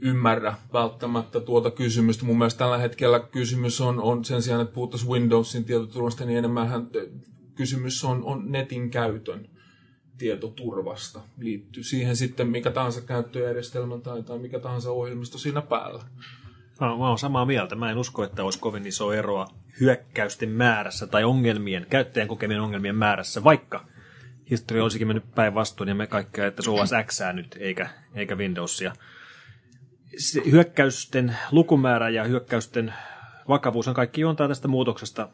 [0.00, 2.24] ymmärrä välttämättä tuota kysymystä.
[2.24, 6.88] Mun mielestä tällä hetkellä kysymys on, on sen sijaan, että puhuttaisiin Windowsin tietoturvasta, niin enemmän
[7.54, 9.48] kysymys on, on netin käytön
[10.18, 11.20] tietoturvasta.
[11.38, 16.04] Liittyy siihen sitten mikä tahansa käyttöjärjestelmä tai, tai mikä tahansa ohjelmisto siinä päällä.
[16.80, 17.74] Mä, mä oon samaa mieltä.
[17.74, 19.46] Mä en usko, että olisi kovin iso eroa
[19.80, 23.86] hyökkäysten määrässä tai ongelmien, käyttäjän kokemien ongelmien määrässä, vaikka
[24.50, 28.92] historia olisikin mennyt päinvastoin ja me kaikki että se OS X nyt eikä, eikä Windowsia.
[30.18, 32.94] Se hyökkäysten lukumäärä ja hyökkäysten
[33.48, 35.28] vakavuus on kaikki juontaa tästä muutoksesta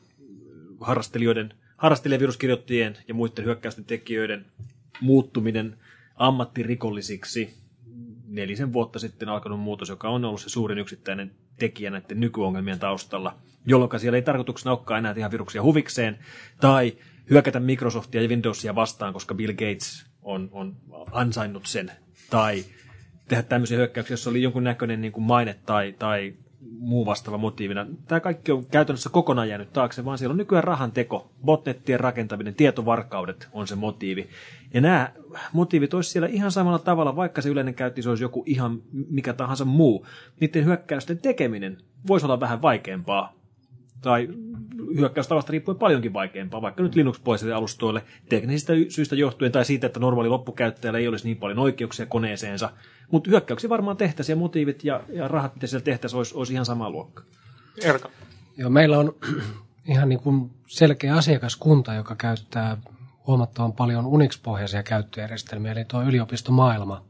[0.81, 4.47] harrastelijoiden, harrastelijaviruskirjoittajien ja muiden hyökkäysten tekijöiden
[5.01, 5.79] muuttuminen
[6.17, 7.55] ammattirikollisiksi
[8.27, 13.35] nelisen vuotta sitten alkanut muutos, joka on ollut se suurin yksittäinen tekijä näiden nykyongelmien taustalla,
[13.67, 16.19] jolloin siellä ei tarkoituksena olekaan enää tehdä viruksia huvikseen,
[16.61, 16.97] tai
[17.31, 20.77] hyökätä Microsoftia ja Windowsia vastaan, koska Bill Gates on, on
[21.13, 21.93] ansainnut sen,
[22.31, 22.65] tai
[23.29, 26.35] tehdä tämmöisiä hyökkäyksiä, jossa oli jonkun näköinen niin kuin maine tai, tai
[26.79, 27.87] muu vastaava motiivina.
[28.09, 32.55] Tämä kaikki on käytännössä kokonaan jäänyt taakse, vaan siellä on nykyään rahan teko, botnettien rakentaminen,
[32.55, 34.29] tietovarkaudet on se motiivi.
[34.75, 35.13] Ja nämä
[35.53, 39.33] motiivit olisi siellä ihan samalla tavalla, vaikka se yleinen käytti se olisi joku ihan mikä
[39.33, 40.07] tahansa muu.
[40.41, 43.42] Niiden hyökkäysten tekeminen voisi olla vähän vaikeampaa.
[44.03, 44.29] Tai
[44.97, 50.29] hyökkäystavasta riippuen paljonkin vaikeampaa, vaikka nyt Linux-poisille alustoille teknisistä syistä johtuen tai siitä, että normaali
[50.29, 52.71] loppukäyttäjällä ei olisi niin paljon oikeuksia koneeseensa.
[53.11, 56.67] Mutta hyökkäyksiä varmaan tehtäisiin ja motiivit ja, ja rahat, mitä siellä tehtäisiin, olisi, olisi ihan
[56.67, 57.23] sama luokka.
[57.83, 58.09] Erka.
[58.57, 59.15] Joo, meillä on
[59.93, 62.77] ihan niin kuin selkeä asiakaskunta, joka käyttää
[63.27, 67.05] huomattavan paljon Unix-pohjaisia käyttöjärjestelmiä, eli tuo yliopistomaailma.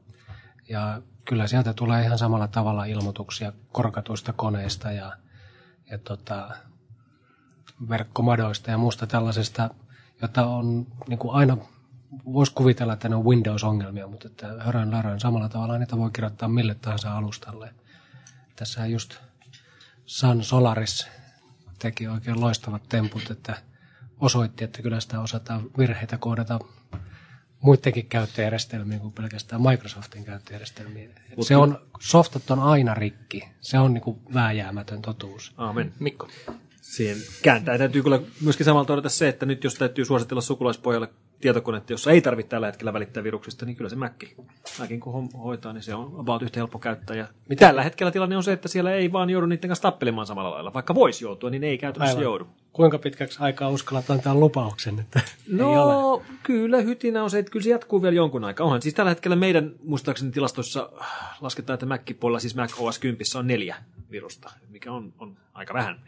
[0.68, 5.12] Ja kyllä sieltä tulee ihan samalla tavalla ilmoituksia korkatuista koneista ja,
[5.90, 6.48] ja tota,
[7.88, 9.70] verkkomadoista ja muusta tällaisesta,
[10.22, 11.56] jota on niin kuin aina,
[12.32, 16.48] voisi kuvitella, että ne on Windows-ongelmia, mutta että hörön lärön samalla tavalla niitä voi kirjoittaa
[16.48, 17.74] mille tahansa alustalle.
[18.56, 19.16] Tässä just
[20.06, 21.08] Sun Solaris
[21.78, 23.56] teki oikein loistavat temput, että
[24.20, 26.58] osoitti, että kyllä sitä osataan virheitä koodata
[27.60, 31.14] muidenkin käyttöjärjestelmiin kuin pelkästään Microsoftin käyttöjärjestelmiin.
[31.36, 33.48] Mut se on, softat on aina rikki.
[33.60, 35.54] Se on niin kuin vääjäämätön totuus.
[35.56, 35.92] Aamen.
[35.98, 36.28] Mikko.
[36.82, 37.78] Siihen kääntää.
[37.78, 41.08] Täytyy kyllä myöskin samalla todeta se, että nyt jos täytyy suositella sukulaispojalle
[41.40, 44.12] tietokonetta, jossa ei tarvitse tällä hetkellä välittää viruksista, niin kyllä se Mac,
[44.78, 47.16] Macin kun hoitaa, niin se on about yhtä helppo käyttää.
[47.16, 47.66] Ja Mitä?
[47.66, 50.74] tällä hetkellä tilanne on se, että siellä ei vaan joudu niiden kanssa tappelemaan samalla lailla.
[50.74, 52.24] Vaikka voisi joutua, niin ei käytännössä Aivan.
[52.24, 52.46] joudu.
[52.72, 57.70] Kuinka pitkäksi aikaa uskallat antaa lupauksen, että no, kyllä hytinä on se, että kyllä se
[57.70, 58.64] jatkuu vielä jonkun aikaa.
[58.66, 60.90] Onhan siis tällä hetkellä meidän muistaakseni tilastoissa
[61.40, 63.76] lasketaan, että Mac-puolella, siis Mac OS 10 on neljä
[64.10, 66.00] virusta, mikä on, on aika vähän.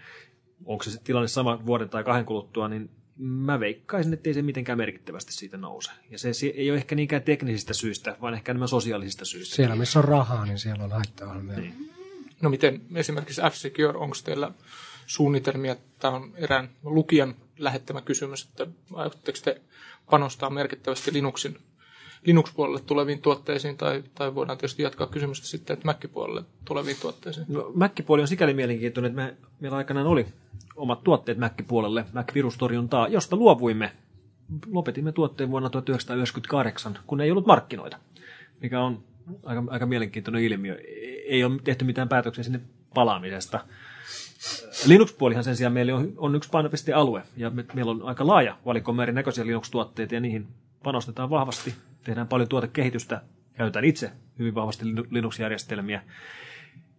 [0.67, 4.79] Onko se tilanne sama vuoden tai kahden kuluttua, niin mä veikkaisin, että ei se mitenkään
[4.79, 5.91] merkittävästi siitä nouse.
[6.11, 9.57] Ja se, ei ole ehkä niinkään teknisistä syistä, vaan ehkä enemmän sosiaalisista syistä.
[9.57, 11.91] Siellä, missä on rahaa, niin siellä on haittavaa niin.
[12.43, 14.51] No miten esimerkiksi F-Secure, onko teillä
[15.07, 19.61] suunnitelmia, tämä on erään lukijan lähettämä kysymys, että aiotteko te
[20.11, 21.59] panostaa merkittävästi Linuxin
[22.27, 27.47] Linux-puolelle tuleviin tuotteisiin, tai, tai voidaan tietysti jatkaa kysymystä sitten, että Mac-puolelle tuleviin tuotteisiin.
[27.49, 30.27] No, Mac-puoli on sikäli mielenkiintoinen, että me, meillä aikanaan oli
[30.77, 33.93] omat tuotteet Mac-puolelle, Mac-virustorjuntaa, josta luovuimme.
[34.67, 37.99] Lopetimme tuotteen vuonna 1998, kun ei ollut markkinoita,
[38.61, 39.03] mikä on
[39.43, 40.79] aika, aika mielenkiintoinen ilmiö.
[41.27, 42.61] Ei ole tehty mitään päätöksiä sinne
[42.95, 43.61] palaamisesta.
[44.87, 49.03] Linux-puolihan sen sijaan meillä on, on yksi painopistealue, ja me, meillä on aika laaja valikoima
[49.03, 50.47] erinäköisiä Linux-tuotteita, ja niihin
[50.83, 51.75] panostetaan vahvasti.
[52.05, 53.23] Tehdään paljon tuotekehitystä,
[53.55, 56.03] käytetään itse hyvin vahvasti Linux-järjestelmiä.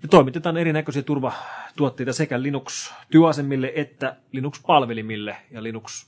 [0.04, 6.08] Ja toimitetaan erinäköisiä turvatuotteita sekä Linux-työasemille että Linux-palvelimille ja Linux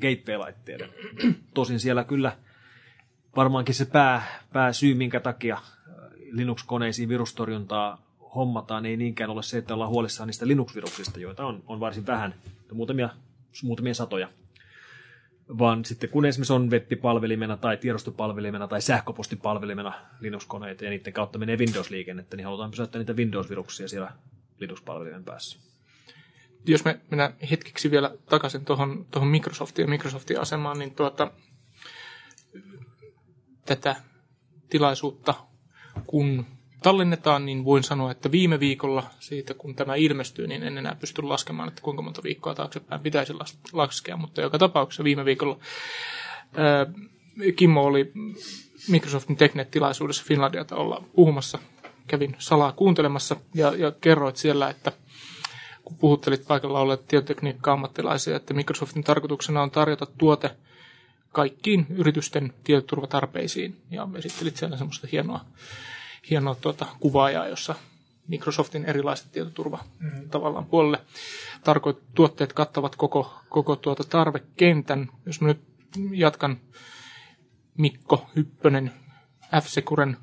[0.00, 0.88] gateway-laitteille.
[1.54, 2.36] Tosin siellä kyllä
[3.36, 5.58] varmaankin se pää, pääsyy, minkä takia
[6.30, 8.02] Linux-koneisiin virustorjuntaa
[8.34, 12.34] hommataan, ei niinkään ole se, että ollaan huolissaan niistä Linux-viruksista, joita on, on varsin vähän,
[12.72, 13.08] muutamia,
[13.62, 14.28] muutamia satoja.
[15.58, 21.56] Vaan sitten kun esimerkiksi on web-palvelimena tai tiedostopalvelimena tai sähköpostipalvelimena Linux-koneita ja niiden kautta menee
[21.56, 24.12] Windows-liikennettä, niin halutaan pysäyttää niitä Windows-viruksia siellä
[24.58, 25.58] Linux-palvelimen päässä.
[26.66, 31.30] Jos me mennään hetkeksi vielä takaisin tuohon, tuohon Microsoftiin ja Microsoftin asemaan, niin tuota,
[33.66, 33.96] tätä
[34.68, 35.34] tilaisuutta,
[36.06, 36.46] kun
[36.82, 41.22] tallennetaan, niin voin sanoa, että viime viikolla siitä, kun tämä ilmestyy, niin en enää pysty
[41.22, 43.32] laskemaan, että kuinka monta viikkoa taaksepäin pitäisi
[43.72, 45.58] laskea, mutta joka tapauksessa viime viikolla
[47.56, 48.12] Kimmo oli
[48.88, 51.58] Microsoftin Teknet-tilaisuudessa Finlandiata olla puhumassa.
[52.06, 54.92] Kävin salaa kuuntelemassa ja, ja kerroit siellä, että
[55.84, 60.50] kun puhuttelit paikalla olleet tietotekniikka-ammattilaisia, että Microsoftin tarkoituksena on tarjota tuote
[61.32, 65.44] kaikkiin yritysten tietoturvatarpeisiin ja esittelit siellä semmoista hienoa
[66.30, 67.74] hienoa tuota, kuvaajaa, jossa
[68.28, 70.30] Microsoftin erilaiset tietoturva mm.
[70.30, 71.00] tavallaan puolelle
[71.64, 75.08] tarkoit, tuotteet kattavat koko, koko tuota tarvekentän.
[75.26, 75.60] Jos mä nyt
[76.12, 76.56] jatkan
[77.78, 78.92] Mikko Hyppönen
[79.62, 80.16] F-Securen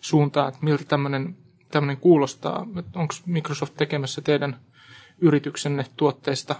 [0.00, 1.36] suuntaan, että miltä tämmöinen
[1.70, 4.60] tämmöinen kuulostaa, että onko Microsoft tekemässä teidän
[5.20, 6.54] yrityksenne tuotteista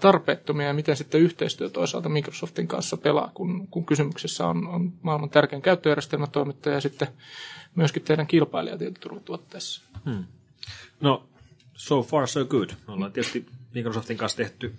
[0.00, 5.30] tarpeettomia ja miten sitten yhteistyö toisaalta Microsoftin kanssa pelaa, kun, kun kysymyksessä on, on maailman
[5.30, 7.08] tärkein käyttöjärjestelmätoimittaja ja sitten
[7.74, 9.82] myöskin teidän kilpailijatietoturvatuotteessa.
[10.04, 10.24] Hmm.
[11.00, 11.28] No,
[11.74, 12.70] so far so good.
[12.86, 14.74] Me ollaan tietysti Microsoftin kanssa tehty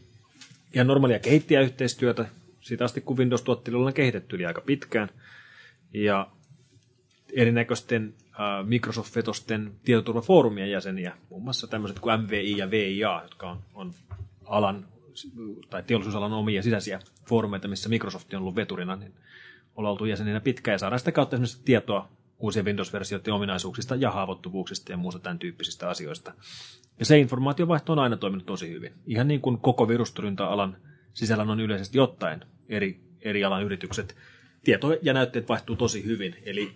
[0.73, 2.25] ihan normaalia kehittäjäyhteistyötä
[2.61, 5.09] siitä asti, kun Windows-tuotteilla ollaan kehitetty yli aika pitkään.
[5.93, 6.27] Ja
[7.33, 8.13] erinäköisten
[8.63, 13.93] Microsoft-vetosten tietoturvafoorumien jäseniä, muun muassa tämmöiset kuin MVI ja VIA, jotka on, on
[14.45, 14.85] alan
[15.69, 19.13] tai teollisuusalan omia sisäisiä foorumeita, missä Microsoft on ollut veturina, niin
[19.75, 24.91] ollaan oltu jäseninä pitkään ja saadaan sitä kautta esimerkiksi tietoa uusien Windows-versioiden ominaisuuksista ja haavoittuvuuksista
[24.91, 26.33] ja muusta tämän tyyppisistä asioista.
[26.99, 28.93] Ja se informaatiovaihto on aina toiminut tosi hyvin.
[29.05, 30.77] Ihan niin kuin koko virustorjunta-alan
[31.13, 34.15] sisällä on yleisesti ottaen eri, eri alan yritykset.
[34.63, 36.35] Tieto ja näytteet vaihtuu tosi hyvin.
[36.45, 36.71] Eli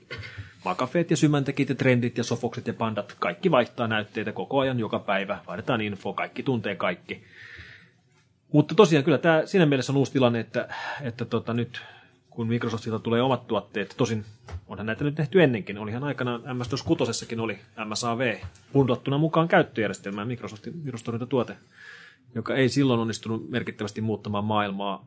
[0.66, 5.00] Makafeet ja Symäntekit ja Trendit ja Sofokset ja Pandat, kaikki vaihtaa näytteitä koko ajan, joka
[5.00, 5.40] päivä.
[5.48, 7.24] Vaihdetaan info, kaikki tuntee kaikki.
[8.52, 10.68] Mutta tosiaan kyllä tämä siinä mielessä on uusi tilanne, että,
[11.02, 11.82] että tota, nyt
[12.30, 13.94] kun Microsoftilta tulee omat tuotteet.
[13.98, 14.26] Tosin
[14.68, 15.78] onhan näitä nyt tehty ennenkin.
[15.78, 18.36] Olihan aikanaan MS-DOS-6 oli MSAV
[18.74, 21.58] pundattuna mukaan käyttöjärjestelmään Microsoftin virustorjuntatuote,
[22.36, 25.06] joka ei silloin onnistunut merkittävästi muuttamaan maailmaa.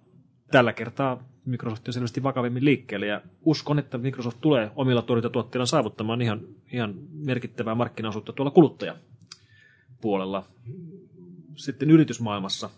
[0.50, 6.22] Tällä kertaa Microsoft on selvästi vakavimmin liikkeelle ja uskon, että Microsoft tulee omilla torjuntatuotteillaan saavuttamaan
[6.22, 6.40] ihan,
[6.72, 10.44] ihan merkittävää markkinaosuutta tuolla kuluttajapuolella.
[11.56, 12.70] Sitten yritysmaailmassa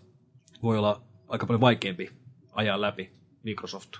[0.63, 2.11] voi olla aika paljon vaikeampi
[2.51, 3.11] ajaa läpi
[3.43, 3.93] Microsoft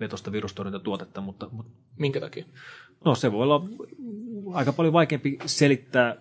[0.00, 2.44] vetosta virustorjuntatuotetta, mutta, mutta Minkä takia?
[3.04, 3.64] no se voi olla
[4.54, 6.16] aika paljon vaikeampi selittää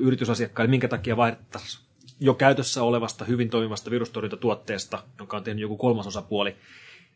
[0.00, 1.86] yritysasiakkaille, minkä takia vaihdettaisiin
[2.20, 6.56] jo käytössä olevasta hyvin toimivasta virustorjuntatuotteesta, jonka on tehnyt joku kolmas osapuoli,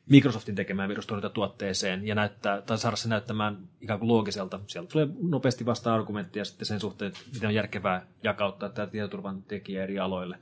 [0.08, 4.60] Microsoftin tekemään virustorjuntatuotteeseen ja näyttää, tai saada se näyttämään ikään kuin loogiselta.
[4.66, 9.42] Sieltä tulee nopeasti vasta argumenttia sitten sen suhteen, että miten on järkevää jakauttaa tämä tietoturvan
[9.42, 10.38] tekijä eri aloille.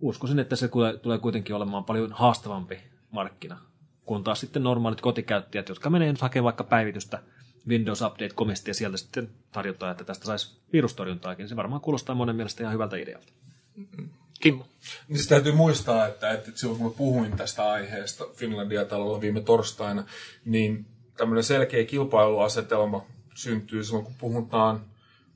[0.00, 0.68] Uskoisin, että se
[1.02, 2.78] tulee kuitenkin olemaan paljon haastavampi
[3.10, 3.58] markkina,
[4.04, 7.22] kun taas sitten normaalit kotikäyttäjät, jotka menee nyt hakemaan vaikka päivitystä
[7.68, 11.48] Windows Update komista ja sieltä sitten tarjotaan, että tästä saisi virustorjuntaakin.
[11.48, 13.32] Se varmaan kuulostaa monen mielestä ihan hyvältä idealta.
[14.40, 14.66] Kimmo.
[15.08, 19.40] Niin se täytyy muistaa, että, että silloin kun mä puhuin tästä aiheesta Finlandia talolla viime
[19.40, 20.04] torstaina,
[20.44, 24.80] niin tämmöinen selkeä kilpailuasetelma syntyy silloin, kun puhutaan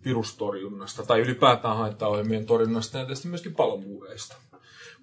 [0.04, 4.36] virustorjunnasta tai ylipäätään haittaohjelmien torjunnasta ja tietysti myöskin palomuureista.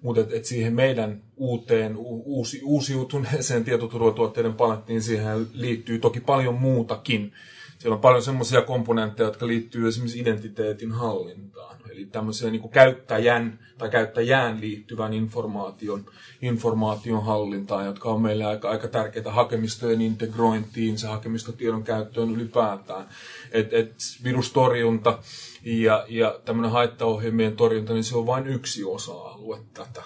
[0.02, 7.32] Mutta et, et siihen meidän uuteen, uusi, uusiutuneeseen tietoturvatuotteiden palettiin siihen liittyy toki paljon muutakin.
[7.80, 11.76] Siellä on paljon semmoisia komponentteja, jotka liittyy esimerkiksi identiteetin hallintaan.
[11.90, 16.06] Eli tämmöiseen niin käyttäjän tai käyttäjään liittyvän informaation,
[16.42, 23.08] informaation hallintaan, jotka on meille aika, aika tärkeitä hakemistojen integrointiin, se hakemistotiedon käyttöön ylipäätään.
[23.52, 25.18] Et, et virustorjunta
[25.64, 30.02] ja, ja tämmöinen haittaohjelmien torjunta, niin se on vain yksi osa-alue tätä.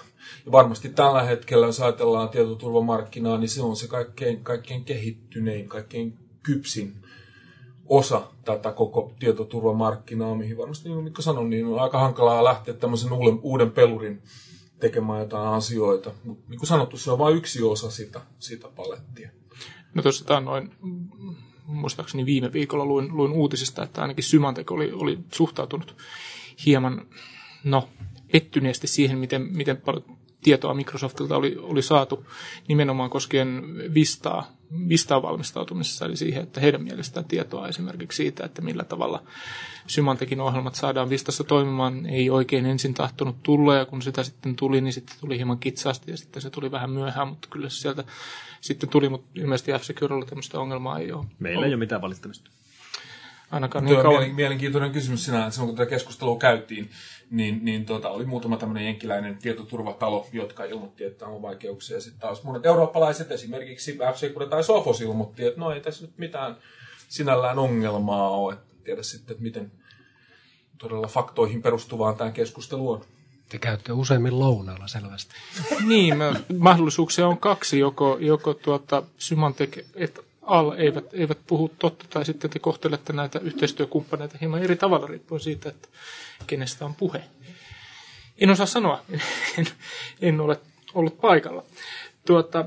[0.47, 6.19] Ja varmasti tällä hetkellä, jos ajatellaan tietoturvamarkkinaa, niin se on se kaikkein, kaikkein kehittynein, kaikkein
[6.43, 7.04] kypsin
[7.87, 12.75] osa tätä koko tietoturvamarkkinaa, mihin varmasti, niin kuin Mikko sanoi, niin on aika hankalaa lähteä
[12.75, 14.23] tämmöisen uuden, uuden pelurin
[14.81, 16.11] tekemään jotain asioita.
[16.25, 19.31] Mutta niin kuin sanottu, se on vain yksi osa sitä, sitä palettia.
[19.95, 20.71] No tuossa tämä noin,
[21.67, 25.97] muistaakseni viime viikolla luin, luin uutisista, että ainakin Symantec oli, oli suhtautunut
[26.67, 27.07] hieman,
[27.65, 27.89] no,
[28.33, 30.05] pettyneesti siihen, miten, miten paljon
[30.43, 32.27] tietoa Microsoftilta oli, oli saatu
[32.69, 33.63] nimenomaan koskien
[33.95, 34.53] Vistaa,
[34.89, 39.23] Vistaa valmistautumisessa, eli siihen, että heidän mielestään tietoa esimerkiksi siitä, että millä tavalla
[39.87, 44.81] Symantekin ohjelmat saadaan Vistassa toimimaan, ei oikein ensin tahtonut tulla, ja kun sitä sitten tuli,
[44.81, 48.05] niin sitten tuli hieman kitsaasti, ja sitten se tuli vähän myöhään, mutta kyllä se sieltä
[48.61, 51.25] sitten tuli, mutta ilmeisesti F-Securella tämmöistä ongelmaa ei ole.
[51.39, 52.51] Meillä ei ole mitään valittamista.
[53.51, 54.23] Ainakaan Tuo niin on kauan.
[54.23, 56.91] mielen- mielenkiintoinen kysymys sinä, että silloin kun tätä keskustelua käytiin,
[57.31, 62.01] niin, niin tota, oli muutama tämmöinen jenkkiläinen tietoturvatalo, jotka ilmoitti, että on vaikeuksia.
[62.01, 66.57] Sitten taas monet eurooppalaiset, esimerkiksi F-Secure tai Sophos ilmoitti, että no ei tässä nyt mitään
[67.09, 68.55] sinällään ongelmaa ole.
[68.55, 69.73] Et tiedä sitten, että miten
[70.79, 73.05] todella faktoihin perustuvaan tämä keskustelu on.
[73.49, 75.35] Te käytte useimmin lounaalla selvästi.
[75.89, 77.79] Niin, mä- mahdollisuuksia on kaksi.
[77.79, 83.39] Joko, joko tuota Symantec et al eivät, eivät puhu totta, tai sitten te kohtelette näitä
[83.39, 85.89] yhteistyökumppaneita hieman eri tavalla riippuen siitä, että
[86.45, 87.25] kenestä on puhe.
[88.39, 89.03] En osaa sanoa,
[89.59, 89.67] en,
[90.21, 90.61] en ole
[90.95, 91.63] ollut paikalla.
[92.27, 92.65] Tuota,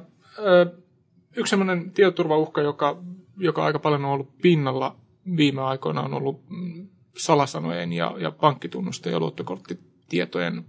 [1.35, 2.97] yksi sellainen tietoturvauhka, joka,
[3.37, 4.95] joka aika paljon on ollut pinnalla
[5.37, 6.87] viime aikoina, on ollut mm,
[7.17, 10.65] salasanojen ja, ja pankkitunnusten ja luottokorttitietojen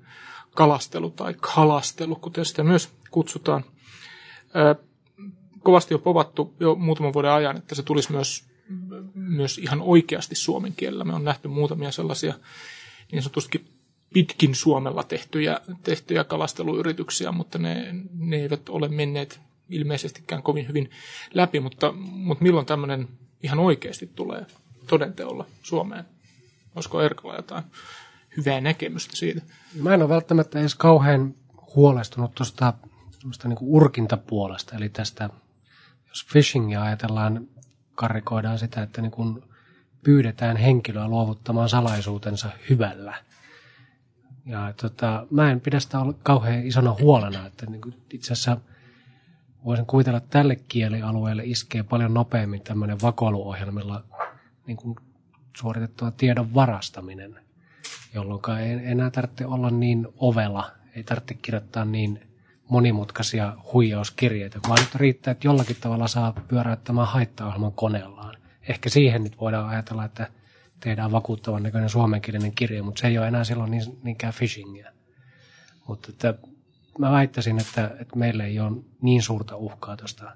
[0.55, 3.65] kalastelu tai kalastelu, kuten sitä myös kutsutaan.
[5.63, 8.45] Kovasti on povattu jo muutaman vuoden ajan, että se tulisi myös,
[9.15, 11.05] myös ihan oikeasti suomen kielellä.
[11.05, 12.35] Me on nähty muutamia sellaisia
[13.13, 13.79] niin sanotusti
[14.15, 20.91] pitkin Suomella tehtyjä, tehtyjä kalasteluyrityksiä, mutta ne, ne eivät ole menneet ilmeisestikään kovin hyvin
[21.35, 23.09] läpi, mutta, mutta milloin tämmöinen
[23.43, 24.47] ihan oikeasti tulee
[24.87, 26.05] todenteolla Suomeen?
[26.75, 27.65] Olisiko Erkalla jotain
[28.37, 29.43] hyvää näkemystä siitä?
[29.83, 31.35] Mä en ole välttämättä edes kauhean
[31.77, 32.73] huolestunut tuosta
[33.45, 35.31] niin urkintapuolesta, eli tästä,
[36.09, 37.49] jos phishingia ajatellaan,
[37.95, 39.43] karrikoidaan sitä, että niin kuin
[40.09, 43.15] pyydetään henkilöä luovuttamaan salaisuutensa hyvällä.
[44.47, 48.57] Ja tota, mä en pidä sitä kauhean isona huolena, että niin kuin itse asiassa
[49.65, 54.05] voisin kuvitella, että tälle kielialueelle iskee paljon nopeammin tämmöinen vakoiluohjelmilla
[54.67, 54.97] niin kuin
[55.57, 57.37] suoritettua tiedon varastaminen
[58.15, 62.21] jolloin ei enää tarvitse olla niin ovela, ei tarvitse kirjoittaa niin
[62.69, 68.38] monimutkaisia huijauskirjeitä, vaan nyt riittää, että jollakin tavalla saa pyöräyttämään haittaohjelman koneellaan.
[68.69, 70.31] Ehkä siihen nyt voidaan ajatella, että
[70.81, 74.93] tehdään vakuuttavan näköinen suomenkielinen kirje, mutta se ei ole enää silloin niin, niinkään phishingia.
[75.87, 76.35] Mutta että
[76.99, 80.33] mä väittäisin, että, että meillä ei ole niin suurta uhkaa tuosta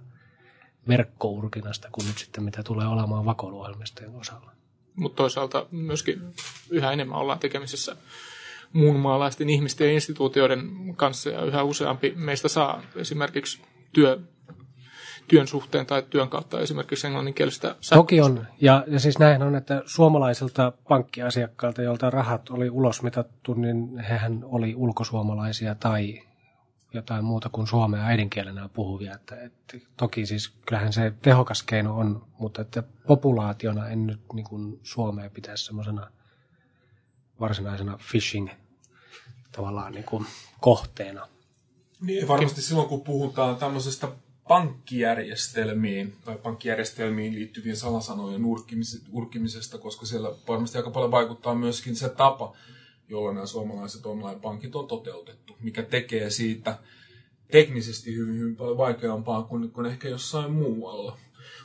[0.88, 4.52] verkkourkinnasta kuin nyt sitten mitä tulee olemaan vakoiluohjelmistojen osalla.
[4.96, 6.22] Mutta toisaalta myöskin
[6.70, 7.96] yhä enemmän ollaan tekemisissä
[8.72, 13.62] muun maalaisten ihmisten ja instituutioiden kanssa ja yhä useampi meistä saa esimerkiksi
[13.92, 14.20] työ,
[15.28, 18.46] työn suhteen tai työn kautta esimerkiksi englanninkielistä Toki on.
[18.60, 24.74] Ja, ja siis näin on, että suomalaisilta pankkiasiakkailta, joilta rahat oli ulosmitattu, niin hehän oli
[24.74, 26.22] ulkosuomalaisia tai
[26.94, 29.14] jotain muuta kuin suomea äidinkielenä puhuvia.
[29.14, 34.46] Että, että toki siis kyllähän se tehokas keino on, mutta että populaationa en nyt niin
[34.46, 36.10] kuin Suomea pitäisi semmoisena
[37.40, 38.48] varsinaisena phishing
[39.52, 40.26] tavallaan niin kuin
[40.60, 41.28] kohteena.
[42.00, 44.08] Niin, varmasti silloin kun puhutaan tämmöisestä
[44.52, 48.42] pankkijärjestelmiin tai pankkijärjestelmiin liittyvien salasanojen
[49.12, 52.56] urkimisesta, koska siellä varmasti aika paljon vaikuttaa myöskin se tapa,
[53.08, 56.78] jolla nämä suomalaiset online-pankit on toteutettu, mikä tekee siitä
[57.50, 61.18] teknisesti hyvin, hyvin paljon vaikeampaa kuin, kuin ehkä jossain muualla.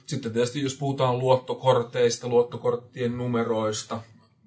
[0.06, 4.02] Sitten tietysti jos puhutaan luottokorteista, luottokorttien numeroista,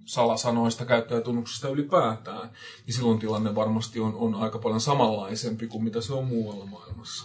[0.05, 2.51] salasanoista, käyttäjätunnuksista ylipäätään,
[2.87, 7.25] niin silloin tilanne varmasti on, on aika paljon samanlaisempi kuin mitä se on muualla maailmassa.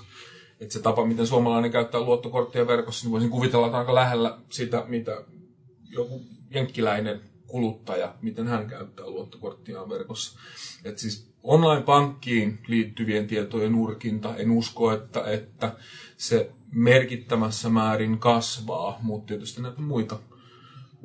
[0.60, 4.84] Et se tapa, miten suomalainen käyttää luottokorttia verkossa, niin voisin kuvitella, että aika lähellä sitä,
[4.88, 5.22] mitä
[5.90, 10.40] joku jenkkiläinen kuluttaja, miten hän käyttää luottokorttiaan verkossa.
[10.84, 15.76] Et siis online-pankkiin liittyvien tietojen urkinta, en usko, että, että
[16.18, 20.20] se merkittämässä määrin kasvaa, mutta tietysti näitä muita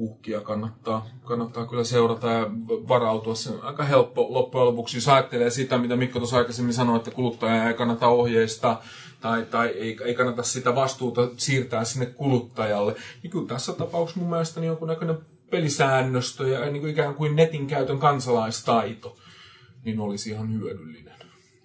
[0.01, 3.35] uhkia kannattaa, kannattaa kyllä seurata ja varautua.
[3.35, 7.11] Se on aika helppo loppujen lopuksi, jos ajattelee sitä, mitä Mikko tuossa aikaisemmin sanoi, että
[7.11, 8.83] kuluttaja ei kannata ohjeistaa
[9.21, 12.95] tai, tai ei, ei kannata sitä vastuuta siirtää sinne kuluttajalle.
[13.23, 15.19] Niin kyllä tässä tapauksessa mun mielestä niin jonkunnäköinen
[15.51, 19.17] pelisäännöstö ja niin kuin ikään kuin netin käytön kansalaistaito
[19.85, 21.15] niin olisi ihan hyödyllinen.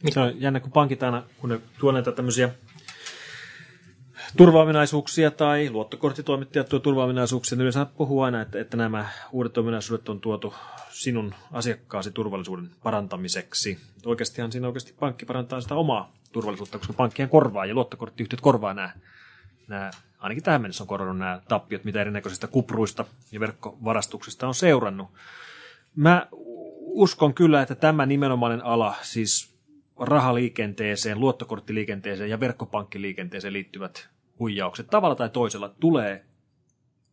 [0.09, 2.49] Se on jännä, kun pankit aina, kun ne tuo näitä tämmöisiä
[4.37, 10.21] turvaaminaisuuksia tai luottokorttitoimittajat tuo turvaaminaisuuksia, niin yleensä puhuu aina, että, että nämä uudet ominaisuudet on
[10.21, 10.53] tuotu
[10.89, 13.79] sinun asiakkaasi turvallisuuden parantamiseksi.
[14.05, 18.89] Oikeastihan siinä oikeasti pankki parantaa sitä omaa turvallisuutta, koska pankkien korvaa ja luottokorttiyhtiöt korvaa nämä,
[19.67, 25.07] nämä ainakin tähän mennessä on korannut nämä tappiot, mitä erinäköisistä kupruista ja verkkovarastuksista on seurannut.
[25.95, 26.27] Mä
[26.79, 29.55] uskon kyllä, että tämä nimenomainen ala, siis
[29.99, 36.25] rahaliikenteeseen, luottokorttiliikenteeseen ja verkkopankkiliikenteeseen liittyvät huijaukset tavalla tai toisella tulee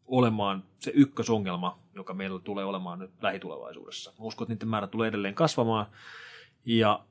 [0.07, 4.13] olemaan se ykkösongelma, joka meillä tulee olemaan nyt lähitulevaisuudessa.
[4.19, 5.87] Uskon, että niiden määrä tulee edelleen kasvamaan.
[6.65, 7.05] Ja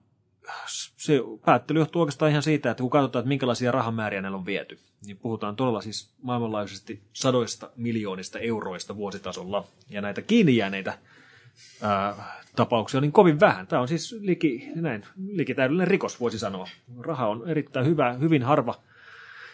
[0.97, 4.79] se päättely johtuu oikeastaan ihan siitä, että kun katsotaan, että minkälaisia rahamääriä näillä on viety,
[5.05, 9.63] niin puhutaan todella siis maailmanlaajuisesti sadoista miljoonista euroista vuositasolla.
[9.89, 10.97] Ja näitä kiinni jääneitä
[11.81, 13.67] ää, tapauksia on niin kovin vähän.
[13.67, 16.67] Tämä on siis liki, näin, likitäydellinen rikos, voisi sanoa.
[16.99, 18.75] Raha on erittäin hyvä, hyvin harva–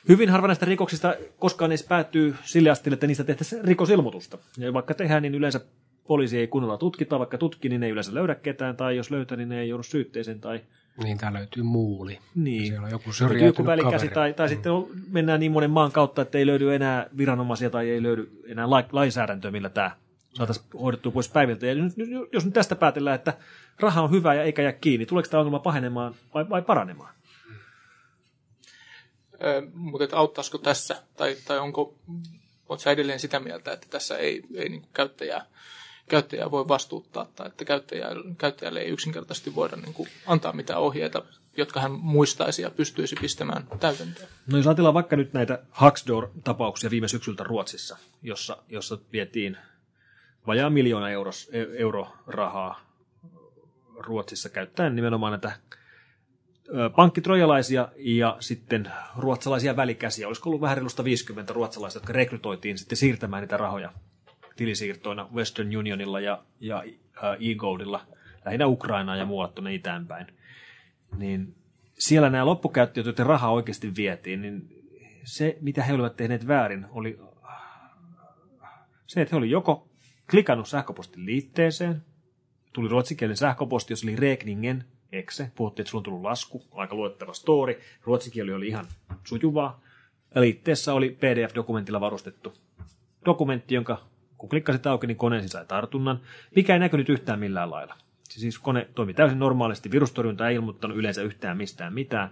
[0.10, 4.38] Hyvin harva näistä rikoksista koskaan edes päättyy sille asti, että niistä tehtäisiin rikosilmoitusta.
[4.58, 5.60] Ja vaikka tehdään, niin yleensä
[6.08, 9.50] poliisi ei kunnolla tutkita, vaikka tutki, niin ei yleensä löydä ketään, tai jos löytää, niin
[9.50, 10.42] ne ei joudu syytteeseen.
[10.42, 10.62] Tai...
[11.04, 12.20] Niin, tää löytyy muuli.
[12.36, 12.68] Niin.
[12.68, 14.50] Siellä on joku syrjäytynyt joku välikäsi, tai, tai mm.
[14.50, 14.72] sitten
[15.12, 19.52] mennään niin monen maan kautta, että ei löydy enää viranomaisia tai ei löydy enää lainsäädäntöä,
[19.52, 19.92] millä tämä
[20.34, 21.66] saataisiin hoidettua pois päiviltä.
[21.66, 21.74] Ja
[22.34, 23.34] jos nyt tästä päätellään, että
[23.80, 27.17] raha on hyvä ja eikä jää kiinni, tuleeko tämä ongelma pahenemaan vai, vai paranemaan?
[29.74, 31.96] Mutta auttaisiko tässä, tai, tai onko,
[32.70, 35.46] oletko edelleen sitä mieltä, että tässä ei, ei niin käyttäjää,
[36.08, 41.24] käyttäjää voi vastuuttaa, tai että käyttäjälle, käyttäjälle ei yksinkertaisesti voida niin kuin antaa mitään ohjeita,
[41.58, 44.28] jotka hän muistaisi ja pystyisi pistämään täytäntöön.
[44.48, 49.58] No jos ajatellaan vaikka nyt näitä Haxdor-tapauksia viime syksyltä Ruotsissa, jossa, jossa vietiin
[50.48, 52.82] vajaa miljoona euros, e, eurorahaa
[53.98, 55.52] Ruotsissa käyttäen nimenomaan näitä
[56.96, 60.28] pankkitrojalaisia ja sitten ruotsalaisia välikäsiä.
[60.28, 63.94] Olisiko ollut vähän reilusta 50 ruotsalaista, jotka rekrytoitiin sitten siirtämään niitä rahoja
[64.56, 66.84] tilisiirtoina Western Unionilla ja, ja
[67.40, 68.08] e-goldilla,
[68.46, 70.28] lähinnä Ukrainaan ja muualle tuonne itäänpäin.
[71.18, 71.56] Niin
[71.94, 74.84] siellä nämä loppukäyttäjät, joiden rahaa oikeasti vietiin, niin
[75.24, 77.20] se, mitä he olivat tehneet väärin, oli
[79.08, 79.88] se, että he olivat joko
[80.32, 82.02] klikannut sähköpostin liitteeseen,
[82.74, 85.52] tuli ruotsinkielinen sähköposti, jos oli Rekningen, exe.
[85.56, 87.80] Puhuttiin, että sulla on tullut lasku, aika luettava story.
[88.04, 88.86] Ruotsin kieli oli ihan
[89.24, 89.82] sujuvaa.
[90.36, 92.54] Liitteessä oli PDF-dokumentilla varustettu
[93.26, 94.02] dokumentti, jonka
[94.38, 96.20] kun klikkasit auki, niin koneen sai tartunnan,
[96.56, 97.96] mikä ei näkynyt yhtään millään lailla.
[98.30, 102.30] Siis kone toimi täysin normaalisti, virustorjunta ei ilmoittanut yleensä yhtään mistään mitään.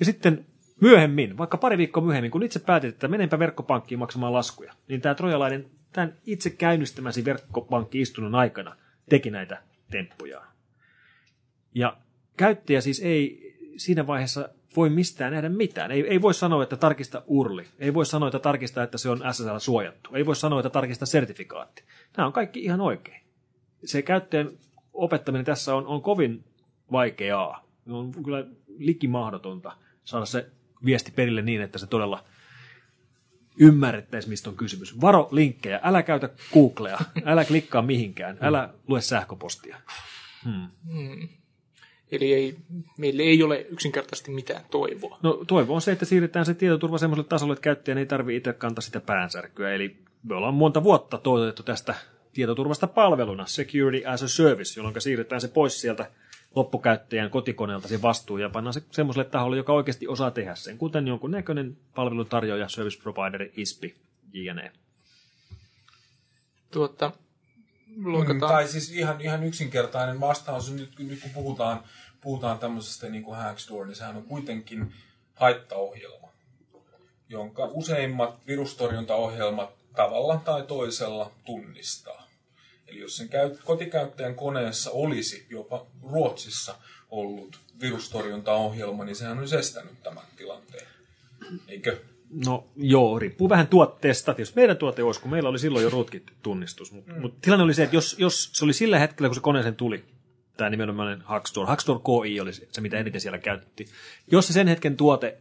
[0.00, 0.46] Ja sitten
[0.80, 5.14] myöhemmin, vaikka pari viikkoa myöhemmin, kun itse päätit, että menenpä verkkopankkiin maksamaan laskuja, niin tämä
[5.14, 8.76] trojalainen tämän itse käynnistämäsi verkkopankki-istunnon aikana
[9.08, 10.47] teki näitä temppuja.
[11.78, 11.96] Ja
[12.36, 15.90] käyttäjä siis ei siinä vaiheessa voi mistään nähdä mitään.
[15.90, 17.64] Ei, ei voi sanoa, että tarkista urli.
[17.78, 20.10] Ei voi sanoa, että tarkista, että se on SSL suojattu.
[20.14, 21.84] Ei voi sanoa, että tarkista sertifikaatti.
[22.16, 23.20] Nämä on kaikki ihan oikein.
[23.84, 24.50] Se käyttäjän
[24.92, 26.44] opettaminen tässä on, on kovin
[26.92, 27.64] vaikeaa.
[27.88, 28.44] On kyllä
[28.78, 29.72] likimahdotonta
[30.04, 30.50] saada se
[30.84, 32.24] viesti perille niin, että se todella
[33.60, 35.00] ymmärrettäisiin, mistä on kysymys.
[35.00, 39.80] Varo linkkejä, älä käytä Googlea, älä klikkaa mihinkään, älä lue sähköpostia.
[40.44, 40.68] Hmm.
[42.10, 42.56] Eli ei,
[42.98, 45.18] meille ei ole yksinkertaisesti mitään toivoa.
[45.22, 48.52] No toivo on se, että siirretään se tietoturva semmoiselle tasolle, että käyttäjän ei tarvitse itse
[48.52, 49.74] kantaa sitä päänsärkyä.
[49.74, 51.94] Eli me ollaan monta vuotta toivotettu tästä
[52.32, 56.10] tietoturvasta palveluna, Security as a Service, jolloin siirretään se pois sieltä
[56.54, 61.08] loppukäyttäjän kotikoneelta se vastuu ja pannaan se semmoiselle taholle, joka oikeasti osaa tehdä sen, kuten
[61.08, 63.94] jonkun näköinen palveluntarjoaja, service provider, ISPI,
[64.32, 64.72] jne.
[66.70, 67.12] Tuota,
[67.98, 71.84] Mm, tai siis ihan, ihan yksinkertainen vastaus, nyt, nyt kun puhutaan,
[72.20, 74.94] puhutaan tämmöisestä niin kuin Hackstore, niin sehän on kuitenkin
[75.34, 76.28] haittaohjelma,
[77.28, 82.28] jonka useimmat virustorjuntaohjelmat tavalla tai toisella tunnistaa.
[82.86, 86.74] Eli jos sen käyt, kotikäyttäjän koneessa olisi jopa Ruotsissa
[87.10, 90.88] ollut virustorjuntaohjelma, niin sehän olisi estänyt tämän tilanteen.
[91.68, 92.00] Eikö?
[92.46, 94.34] No joo, riippuu vähän tuotteesta.
[94.38, 96.92] Jos meidän tuote olisi, kun meillä oli silloin jo rootkit-tunnistus.
[96.92, 97.20] Mutta mm.
[97.20, 100.04] mut tilanne oli se, että jos, jos se oli sillä hetkellä, kun se koneeseen tuli,
[100.56, 103.88] tämä nimenomaan Hackstore, Hackstore KI oli se, mitä eniten siellä käytettiin.
[104.30, 105.38] Jos se sen hetken tuote,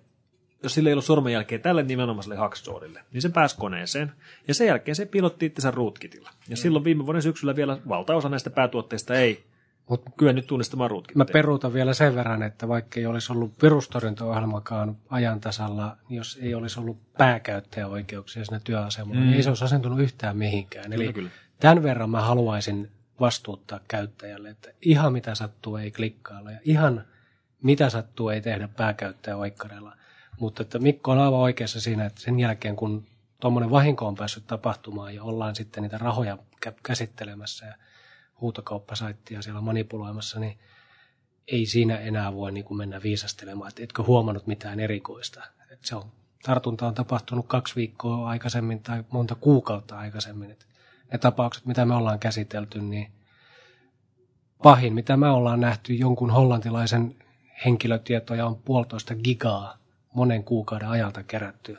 [0.63, 4.11] jos sillä ei ollut sormenjälkeä tälle nimenomaiselle Hackstorelle, niin se pääsi koneeseen.
[4.47, 6.29] Ja sen jälkeen se pilotti itsensä rootkitilla.
[6.29, 6.55] Ja mm.
[6.55, 9.43] silloin viime vuoden syksyllä vielä valtaosa näistä päätuotteista ei
[9.89, 11.17] Mut kyllä nyt tunnistamaan ruutkin.
[11.17, 16.39] Mä peruutan vielä sen verran, että vaikka ei olisi ollut virustorjuntaohjelmakaan ajan tasalla, niin jos
[16.41, 19.25] ei olisi ollut pääkäyttäjäoikeuksia siinä työasemalla, mm.
[19.25, 20.93] niin ei se olisi asentunut yhtään mihinkään.
[20.93, 21.29] Eli kyllä, kyllä.
[21.59, 27.03] tämän verran mä haluaisin vastuuttaa käyttäjälle, että ihan mitä sattuu ei klikkailla ja ihan
[27.63, 29.97] mitä sattuu ei tehdä pääkäyttäjäoikkareilla.
[30.39, 33.05] Mutta että Mikko on aivan oikeassa siinä, että sen jälkeen kun
[33.39, 36.37] tuommoinen vahinko on päässyt tapahtumaan ja ollaan sitten niitä rahoja
[36.83, 37.73] käsittelemässä ja
[38.41, 40.59] huutokauppasaittia siellä manipuloimassa, niin
[41.47, 45.43] ei siinä enää voi niin kuin mennä viisastelemaan, että etkö huomannut mitään erikoista.
[45.71, 46.11] Että se on,
[46.43, 50.51] tartunta on tapahtunut kaksi viikkoa aikaisemmin tai monta kuukautta aikaisemmin.
[50.51, 50.65] Että
[51.11, 53.11] ne tapaukset, mitä me ollaan käsitelty, niin
[54.63, 57.15] pahin, mitä me ollaan nähty, jonkun hollantilaisen
[57.65, 59.77] henkilötietoja on puolitoista gigaa
[60.13, 61.77] monen kuukauden ajalta kerätty.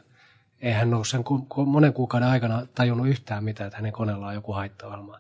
[0.61, 1.25] Eihän ole sen
[1.67, 5.19] monen kuukauden aikana tajunnut yhtään mitään, että hänen koneella on joku haittaohjelma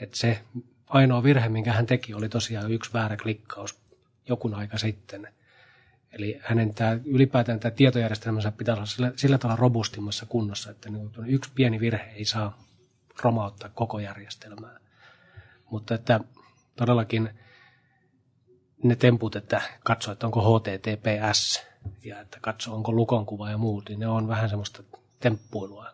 [0.00, 0.40] että se
[0.86, 3.78] ainoa virhe, minkä hän teki, oli tosiaan yksi väärä klikkaus
[4.28, 5.28] jokun aika sitten.
[6.12, 11.10] Eli hänen tämä, ylipäätään tämä tietojärjestelmänsä pitää olla sillä, sillä tavalla robustimmassa kunnossa, että niin
[11.26, 12.64] yksi pieni virhe ei saa
[13.22, 14.78] romauttaa koko järjestelmää.
[15.70, 16.20] Mutta että
[16.76, 17.30] todellakin
[18.82, 21.66] ne temput, että katso, että onko HTTPS
[22.04, 24.82] ja että katso, onko lukonkuva ja muut, niin ne on vähän semmoista
[25.20, 25.90] temppuilua.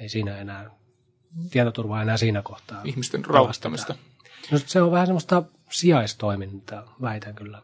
[0.00, 0.70] Ei siinä enää
[1.50, 2.80] tietoturvaa enää siinä kohtaa.
[2.84, 3.94] Ihmisten rauhoittamista.
[4.50, 7.62] No, se on vähän semmoista sijaistoimintaa, väitän kyllä.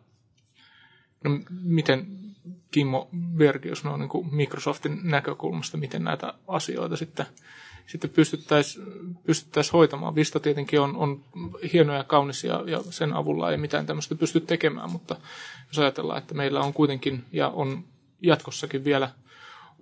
[1.24, 1.30] No,
[1.62, 2.06] miten
[2.70, 7.26] Kimmo Bergius no, niin kuin Microsoftin näkökulmasta, miten näitä asioita sitten,
[7.86, 8.86] sitten pystyttäisiin
[9.26, 10.14] pystyttäisi hoitamaan.
[10.14, 11.24] Vista tietenkin on, on
[11.72, 15.16] hieno ja kaunis ja, ja sen avulla ei mitään tämmöistä pysty tekemään, mutta
[15.68, 17.84] jos ajatellaan, että meillä on kuitenkin ja on
[18.22, 19.10] jatkossakin vielä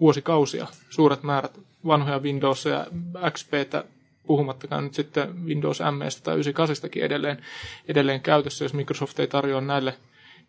[0.01, 2.87] vuosikausia suuret määrät vanhoja Windows ja
[3.31, 3.85] XPtä,
[4.27, 7.45] puhumattakaan nyt sitten Windows M tai 98 edelleen,
[7.89, 9.95] edelleen käytössä, jos Microsoft ei tarjoa näille,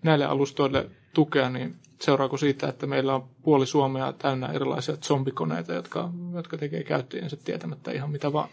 [0.03, 6.09] näille alustoille tukea, niin seuraako siitä, että meillä on puoli Suomea täynnä erilaisia zombikoneita, jotka,
[6.35, 8.49] jotka tekee käyttäjänsä tietämättä ihan mitä vaan?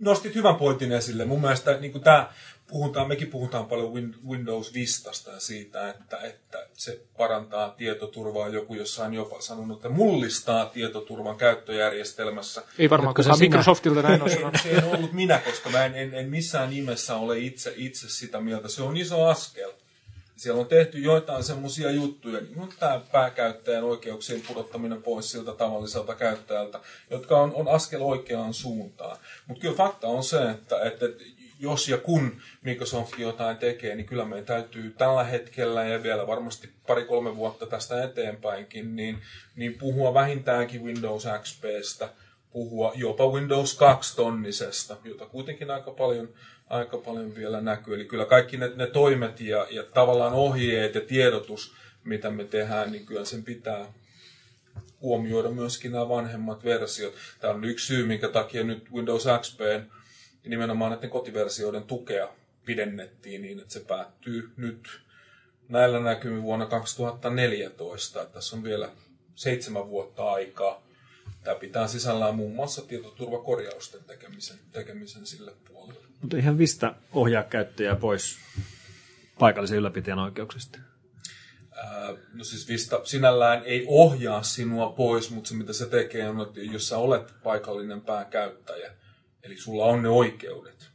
[0.00, 1.24] Nostit hyvän pointin esille.
[1.24, 2.28] Mun mielestä niin tämä
[2.68, 8.48] puhutaan, mekin puhutaan paljon Windows Vistasta ja siitä, että, että se parantaa tietoturvaa.
[8.48, 12.62] Joku jossain jopa sanonut, että mullistaa tietoturvan käyttöjärjestelmässä.
[12.78, 14.60] Ei varmaan kukaan Microsoftilta näin ole sanonut.
[14.62, 18.40] Se ei ollut minä, koska mä en, en, en missään nimessä ole itse, itse sitä
[18.40, 18.68] mieltä.
[18.68, 19.70] Se on iso askel.
[20.36, 26.14] Siellä on tehty joitain semmoisia juttuja, niin kuin tämä pääkäyttäjän oikeuksien pudottaminen pois siltä tavalliselta
[26.14, 29.18] käyttäjältä, jotka on, on askel oikeaan suuntaan.
[29.46, 31.06] Mutta kyllä fakta on se, että, että
[31.58, 36.70] jos ja kun Microsoft jotain tekee, niin kyllä meidän täytyy tällä hetkellä ja vielä varmasti
[36.86, 39.18] pari-kolme vuotta tästä eteenpäinkin, niin,
[39.56, 42.08] niin puhua vähintäänkin Windows XPstä,
[42.50, 46.28] puhua jopa Windows 2-tonnisesta, jota kuitenkin aika paljon,
[46.68, 47.94] aika paljon vielä näkyy.
[47.94, 52.92] Eli kyllä kaikki ne, ne toimet ja, ja tavallaan ohjeet ja tiedotus, mitä me tehdään,
[52.92, 53.86] niin kyllä sen pitää
[55.00, 57.14] huomioida myöskin nämä vanhemmat versiot.
[57.40, 59.95] Tämä on yksi syy, minkä takia nyt Windows XPn
[60.46, 62.28] nimenomaan näiden kotiversioiden tukea
[62.64, 65.00] pidennettiin niin, että se päättyy nyt
[65.68, 68.22] näillä näkymin vuonna 2014.
[68.22, 68.90] Että tässä on vielä
[69.34, 70.82] seitsemän vuotta aikaa.
[71.44, 76.06] Tämä pitää sisällään muun muassa tietoturvakorjausten tekemisen, tekemisen sille puolelle.
[76.20, 78.38] Mutta ihan Vista ohjaa käyttäjää pois
[79.38, 80.78] paikallisen ylläpitäjän oikeuksista.
[82.32, 86.60] No siis Vista sinällään ei ohjaa sinua pois, mutta se mitä se tekee on, että
[86.60, 88.92] jos sä olet paikallinen pääkäyttäjä,
[89.46, 90.90] eli sulla on ne oikeudet,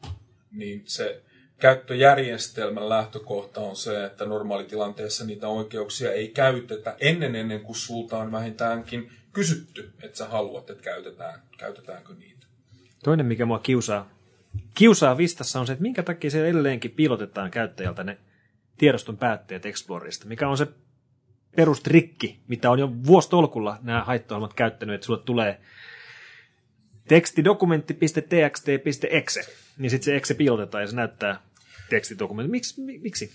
[0.51, 1.21] niin se
[1.59, 8.31] käyttöjärjestelmän lähtökohta on se, että normaalitilanteessa niitä oikeuksia ei käytetä ennen ennen kuin sulta on
[8.31, 12.47] vähintäänkin kysytty, että sä haluat, että käytetään, käytetäänkö niitä.
[13.03, 14.09] Toinen, mikä mua kiusaa,
[14.75, 18.17] kiusaa Vistassa on se, että minkä takia se edelleenkin piilotetaan käyttäjältä ne
[18.77, 20.67] tiedoston päätteet Explorerista, mikä on se
[21.55, 25.61] perustrikki, mitä on jo vuostolkulla nämä haittoilmat käyttänyt, että sulle tulee
[27.07, 29.41] tekstidokumentti.txt.exe,
[29.77, 31.41] niin sitten se exe piilotetaan ja se näyttää
[31.89, 32.51] tekstidokumentti.
[32.51, 32.81] Miksi?
[32.81, 33.31] miksi?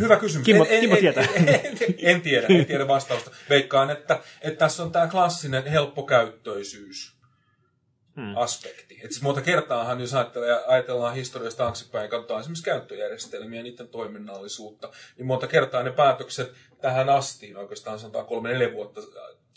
[0.00, 0.44] Hyvä kysymys.
[0.44, 1.24] Kimmo, en, en, Kimmo en, tietää.
[1.34, 3.30] En, en, en, tiedä, en tiedä vastausta.
[3.50, 7.16] Veikkaan, että, että tässä on tämä klassinen helppokäyttöisyys
[8.16, 8.36] hmm.
[8.36, 9.00] aspekti.
[9.04, 13.88] Et siis monta kertaahan, jos ajatellaan, ajatellaan historiasta taaksepäin ja katsotaan esimerkiksi käyttöjärjestelmiä ja niiden
[13.88, 19.00] toiminnallisuutta, niin monta kertaa ne päätökset tähän asti, oikeastaan sanotaan kolme neljä vuotta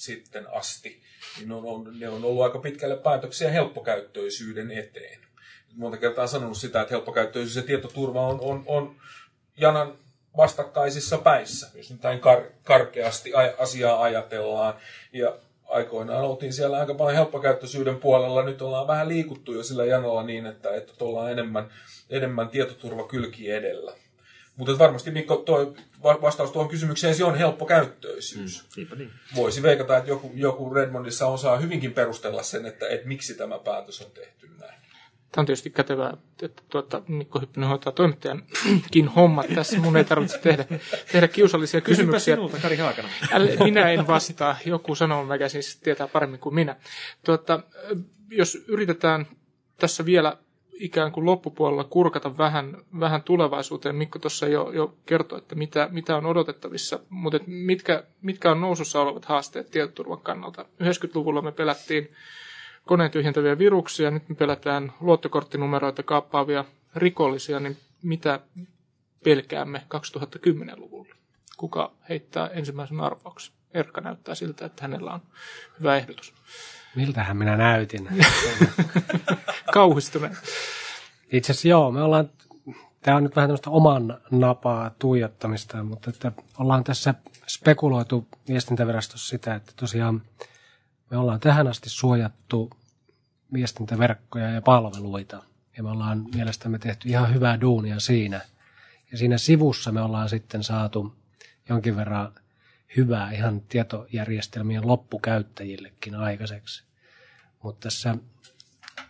[0.01, 1.01] sitten asti,
[1.39, 5.19] niin on, on, ne on ollut aika pitkälle päätöksiä helppokäyttöisyyden eteen.
[5.75, 8.95] Monta kertaa sanonut sitä, että helppokäyttöisyys ja tietoturva on, on, on
[9.57, 9.97] janan
[10.37, 14.73] vastakkaisissa päissä, jos nyt näin kar- karkeasti asiaa ajatellaan.
[15.13, 18.43] Ja aikoinaan oltiin siellä aika paljon helppokäyttöisyyden puolella.
[18.43, 21.73] Nyt ollaan vähän liikuttu jo sillä janolla niin, että, että ollaan enemmän,
[22.09, 23.93] enemmän tietoturvakylki edellä.
[24.55, 25.73] Mutta varmasti Mikko, toi
[26.03, 28.63] vastaus tuohon kysymykseen se on helppokäyttöisyys.
[28.77, 29.11] Mm, niin.
[29.35, 34.01] Voisi veikata, että joku, joku Redmondissa osaa hyvinkin perustella sen, että, että miksi tämä päätös
[34.01, 34.81] on tehty näin.
[35.31, 39.79] Tämä on tietysti kätevää, että tuota, Mikko Hyppinen hoitaa toimittajankin hommat tässä.
[39.79, 40.65] Mun ei tarvitse tehdä,
[41.11, 42.35] tehdä kiusallisia kysymyksiä.
[42.35, 43.09] sinulta, Kari Haakana.
[43.63, 44.57] Minä en vastaa.
[44.65, 46.75] Joku sanoo, mikä siis tietää paremmin kuin minä.
[47.25, 47.63] Tuota,
[48.29, 49.25] jos yritetään
[49.77, 50.37] tässä vielä
[50.81, 53.95] ikään kuin loppupuolella kurkata vähän, vähän tulevaisuuteen.
[53.95, 59.01] Mikko tuossa jo, jo kertoi, että mitä, mitä on odotettavissa, mutta mitkä, mitkä on nousussa
[59.01, 60.65] olevat haasteet tietoturvan kannalta.
[60.83, 62.11] 90-luvulla me pelättiin
[62.85, 66.65] koneen tyhjentäviä viruksia, nyt me pelätään luottokorttinumeroita kaappaavia
[66.95, 68.39] rikollisia, niin mitä
[69.23, 71.15] pelkäämme 2010-luvulla?
[71.57, 73.53] Kuka heittää ensimmäisen arvauksen?
[73.73, 75.21] Erkka näyttää siltä, että hänellä on
[75.79, 76.33] hyvä ehdotus.
[76.95, 78.09] Miltähän minä näytin?
[79.73, 80.37] Kauhistuneen.
[81.31, 82.29] Itse asiassa joo, me ollaan,
[83.01, 87.13] tämä on nyt vähän tämmöistä oman napaa tuijottamista, mutta että ollaan tässä
[87.47, 90.21] spekuloitu viestintävirastossa sitä, että tosiaan
[91.09, 92.69] me ollaan tähän asti suojattu
[93.53, 95.43] viestintäverkkoja ja palveluita.
[95.77, 98.41] Ja me ollaan mielestämme tehty ihan hyvää duunia siinä.
[99.11, 101.15] Ja siinä sivussa me ollaan sitten saatu
[101.69, 102.33] jonkin verran
[102.97, 106.83] hyvää ihan tietojärjestelmien loppukäyttäjillekin aikaiseksi.
[107.63, 108.15] Mutta tässä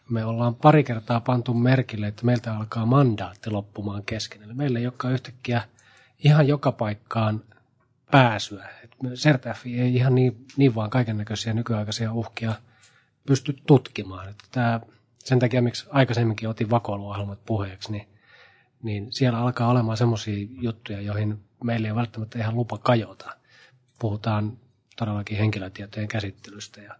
[0.09, 4.43] me ollaan pari kertaa pantu merkille, että meiltä alkaa mandaatti loppumaan kesken.
[4.43, 5.61] Eli meillä ei olekaan yhtäkkiä
[6.23, 7.43] ihan joka paikkaan
[8.11, 8.69] pääsyä.
[9.13, 12.53] Sertafi ei ihan niin, niin vaan kaiken näköisiä nykyaikaisia uhkia
[13.25, 14.29] pysty tutkimaan.
[14.29, 14.79] Että tämä,
[15.19, 18.07] sen takia, miksi aikaisemminkin otin vakoiluohjelmat puheeksi, niin,
[18.83, 23.40] niin siellä alkaa olemaan semmoisia juttuja, joihin meillä ei välttämättä ihan lupa kajota.
[24.01, 24.57] Puhutaan
[24.97, 26.81] todellakin henkilötietojen käsittelystä.
[26.81, 26.95] Ja,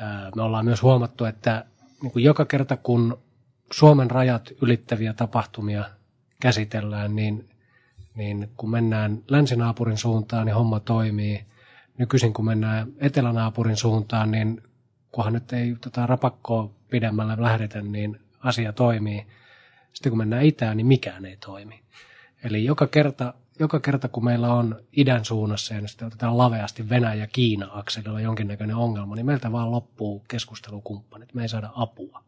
[0.00, 1.64] ää, me ollaan myös huomattu, että
[2.02, 3.18] niin kuin joka kerta kun
[3.72, 5.84] Suomen rajat ylittäviä tapahtumia
[6.40, 7.48] käsitellään, niin
[8.14, 11.44] niin kun mennään länsinaapurin suuntaan, niin homma toimii.
[11.98, 14.62] Nykyisin kun mennään etelänaapurin suuntaan, niin
[15.12, 19.26] kunhan nyt ei tota rapakkoa pidemmälle lähdetä, niin asia toimii.
[19.92, 21.80] Sitten kun mennään itään, niin mikään ei toimi.
[22.44, 28.20] Eli joka kerta, joka kerta kun meillä on idän suunnassa ja sitten otetaan laveasti Venäjä-Kiina-akselilla
[28.20, 31.34] jonkinnäköinen ongelma, niin meiltä vaan loppuu keskustelukumppanit.
[31.34, 32.22] Me ei saada apua.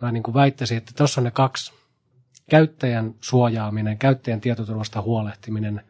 [0.00, 1.72] Mä niin kuin väittäisin, että tuossa on ne kaksi
[2.50, 5.82] käyttäjän suojaaminen, käyttäjän tietoturvasta huolehtiminen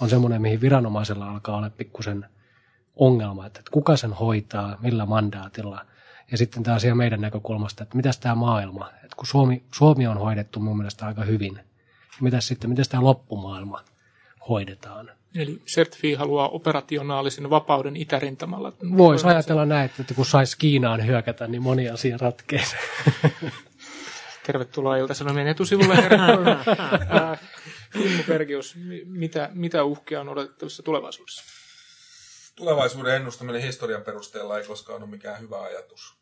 [0.00, 2.26] on semmoinen, mihin viranomaisella alkaa olla pikkusen
[2.96, 5.86] ongelma, että kuka sen hoitaa, millä mandaatilla.
[6.30, 10.18] Ja sitten tämä asia meidän näkökulmasta, että mitä tämä maailma, että kun Suomi, Suomi on
[10.18, 11.64] hoidettu mun mielestä aika hyvin, niin
[12.20, 13.84] mitä sitten, miten tämä loppumaailma
[14.48, 15.10] hoidetaan.
[15.36, 18.72] Eli Certfi haluaa operationaalisen vapauden itärintamalla.
[18.96, 22.76] Voisi ajatella näin, että kun saisi Kiinaan hyökätä, niin moni asia ratkeisi.
[24.46, 26.18] Tervetuloa Ilta-Sanomien etusivulle, herra.
[27.92, 31.44] Kimmo Perkius, mitä, mitä uhkia on odotettavissa tulevaisuudessa?
[32.56, 36.14] Tulevaisuuden ennustaminen historian perusteella ei koskaan ole mikään hyvä ajatus.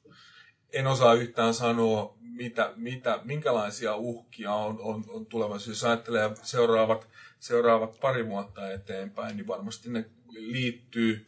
[0.73, 5.87] en osaa yhtään sanoa, mitä, mitä, minkälaisia uhkia on, on, on tulevaisuudessa.
[5.87, 7.09] Jos ajattelee seuraavat,
[7.45, 11.27] seuraavat pari vuotta eteenpäin, niin varmasti ne liittyy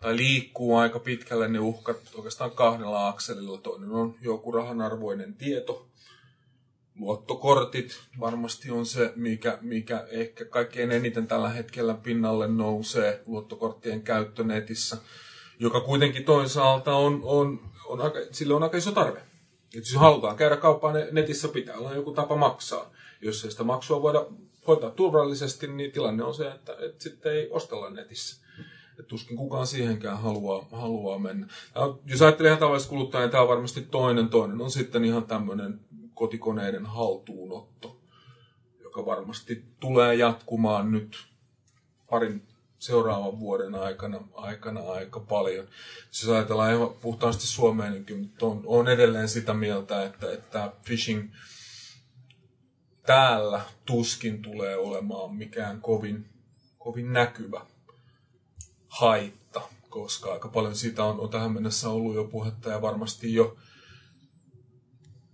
[0.00, 3.58] tai liikkuu aika pitkälle ne uhkat oikeastaan kahdella akselilla.
[3.58, 5.88] Toinen on joku rahanarvoinen tieto,
[6.98, 14.44] luottokortit varmasti on se, mikä, mikä ehkä kaikkein eniten tällä hetkellä pinnalle nousee, luottokorttien käyttö
[14.44, 14.96] netissä,
[15.58, 19.18] joka kuitenkin toisaalta on, on, on aika, sille on aika iso tarve.
[19.74, 22.90] Et jos halutaan käydä kauppaan netissä, pitää olla joku tapa maksaa.
[23.20, 24.26] Jos ei sitä maksua voida
[24.66, 28.46] hoitaa turvallisesti, niin tilanne on se, että, että sitten ei ostella netissä.
[28.98, 31.46] Et tuskin kukaan siihenkään haluaa, haluaa mennä.
[31.74, 34.28] Ja jos ajattelee ihan tavallista kuluttajaa, niin tämä on varmasti toinen.
[34.28, 35.80] Toinen on sitten ihan tämmöinen
[36.14, 38.00] kotikoneiden haltuunotto,
[38.82, 41.26] joka varmasti tulee jatkumaan nyt
[42.10, 42.42] parin
[42.78, 45.66] seuraavan vuoden aikana, aikana aika paljon.
[46.06, 51.30] Jos ajatellaan ihan puhtaasti Suomeen, niin on, on edelleen sitä mieltä, että, että phishing
[53.10, 56.26] täällä tuskin tulee olemaan mikään kovin,
[56.78, 57.66] kovin näkyvä
[58.88, 63.56] haitta, koska aika paljon siitä on, on tähän mennessä ollut jo puhetta ja varmasti jo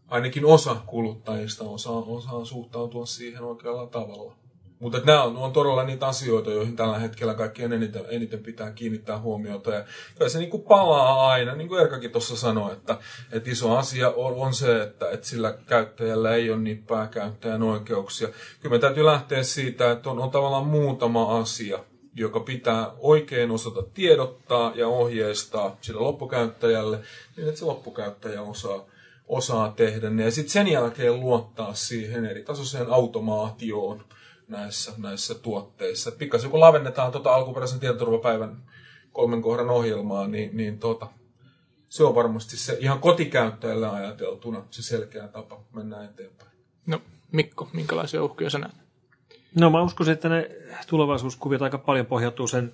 [0.09, 4.37] ainakin osa kuluttajista osaa, osaa suhtautua siihen oikealla tavalla.
[4.81, 9.18] Mutta nämä on, on todella niitä asioita, joihin tällä hetkellä kaikkien eniten, eniten pitää kiinnittää
[9.18, 9.74] huomiota.
[9.74, 12.99] Ja kyllä se niin kuin palaa aina, niin kuin Erkakin tuossa sanoi, että,
[13.33, 18.29] että iso asia on, on se, että, että sillä käyttäjällä ei ole niin pääkäyttäjän oikeuksia.
[18.61, 21.79] Kyllä me täytyy lähteä siitä, että on, on tavallaan muutama asia,
[22.14, 26.99] joka pitää oikein osata tiedottaa ja ohjeistaa sille loppukäyttäjälle,
[27.37, 28.85] niin että se loppukäyttäjä osaa,
[29.29, 30.24] osaa tehdä ne.
[30.24, 34.05] Ja sitten sen jälkeen luottaa siihen eri tasoiseen automaatioon
[34.49, 36.12] näissä, näissä tuotteissa.
[36.12, 38.57] Pikkasen kun lavennetaan tuota alkuperäisen tietoturvapäivän
[39.12, 41.09] kolmen kohdan ohjelmaa, niin, niin tuota,
[41.88, 46.51] se on varmasti se ihan kotikäyttäjälle ajateltuna se selkeä tapa mennä eteenpäin.
[46.86, 48.74] No Mikko, minkälaisia uhkia sä näet?
[49.55, 50.51] No mä uskoisin, että ne
[50.86, 52.72] tulevaisuuskuviot aika paljon pohjautuu sen,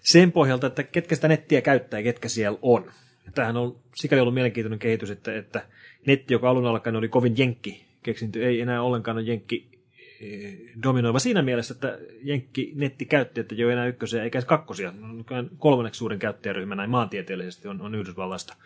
[0.00, 2.92] sen pohjalta, että ketkä sitä nettiä käyttää ja ketkä siellä on.
[3.34, 5.66] Tämähän on sikäli ollut mielenkiintoinen kehitys, että, että
[6.06, 9.73] netti, joka alun alkaen oli kovin jenkki keksintö, ei enää ollenkaan ole jenkki
[10.82, 14.92] dominoiva siinä mielessä, että jenkki nettikäyttäjät ei ole enää ykkösiä eikä kakkosia.
[15.58, 18.56] Kolmanneksi suurin käyttäjäryhmä näin maantieteellisesti on, on Yhdysvalloista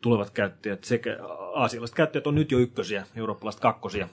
[0.00, 1.18] tulevat käyttäjät sekä
[1.54, 4.08] aasialaiset käyttäjät on nyt jo ykkösiä, eurooppalaiset kakkosia.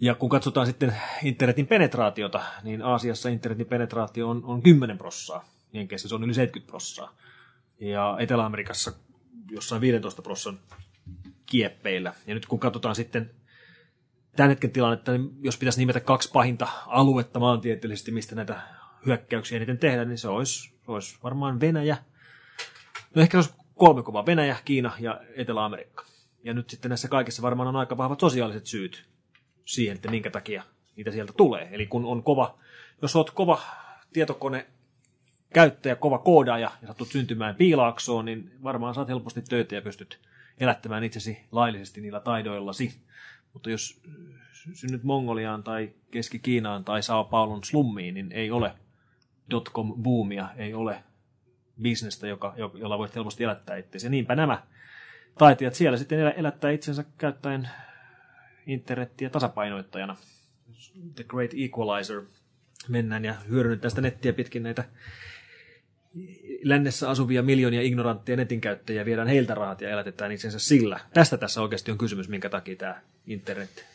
[0.00, 6.08] Ja kun katsotaan sitten internetin penetraatiota, niin Aasiassa internetin penetraatio on, on 10 prossaa, Jenkeissä
[6.08, 7.16] se on yli 70 prossaa.
[7.80, 8.92] Ja Etelä-Amerikassa
[9.50, 10.58] jossain 15 prossan
[11.46, 12.14] kieppeillä.
[12.26, 13.30] Ja nyt kun katsotaan sitten
[14.36, 18.60] tämän hetken tilannetta, niin jos pitäisi nimetä kaksi pahinta aluetta maantieteellisesti, mistä näitä
[19.06, 21.96] hyökkäyksiä eniten tehdään, niin se olisi, se olisi varmaan Venäjä.
[23.14, 26.04] No ehkä se olisi kolme kovaa, Venäjä, Kiina ja Etelä-Amerikka.
[26.44, 29.06] Ja nyt sitten näissä kaikissa varmaan on aika vahvat sosiaaliset syyt
[29.64, 30.62] siihen, että minkä takia
[30.96, 31.68] niitä sieltä tulee.
[31.72, 32.58] Eli kun on kova,
[33.02, 33.60] jos olet kova
[34.12, 34.66] tietokone
[35.54, 40.20] käyttäjä, kova koodaaja ja satut syntymään piilaaksoon, niin varmaan saat helposti töitä ja pystyt
[40.60, 43.00] elättämään itsesi laillisesti niillä taidoillasi.
[43.56, 44.00] Mutta jos
[44.72, 48.72] synnyt Mongoliaan tai Keski-Kiinaan tai Sao Paulon slummiin, niin ei ole
[49.50, 51.04] dotcom-boomia, ei ole
[51.82, 54.06] bisnestä, joka, jolla voit helposti elättää itseäsi.
[54.06, 54.62] Ja niinpä nämä
[55.38, 57.68] taitijat siellä sitten elättää itsensä käyttäen
[58.66, 60.16] internettiä tasapainoittajana.
[61.14, 62.22] The Great Equalizer
[62.88, 64.84] mennään ja hyödynnetään sitä nettiä pitkin näitä
[66.68, 71.00] lännessä asuvia miljoonia ignorantteja netin käyttäjiä, viedään heiltä rahat ja elätetään itsensä sillä.
[71.14, 73.86] Tästä tässä oikeasti on kysymys, minkä takia tämä internet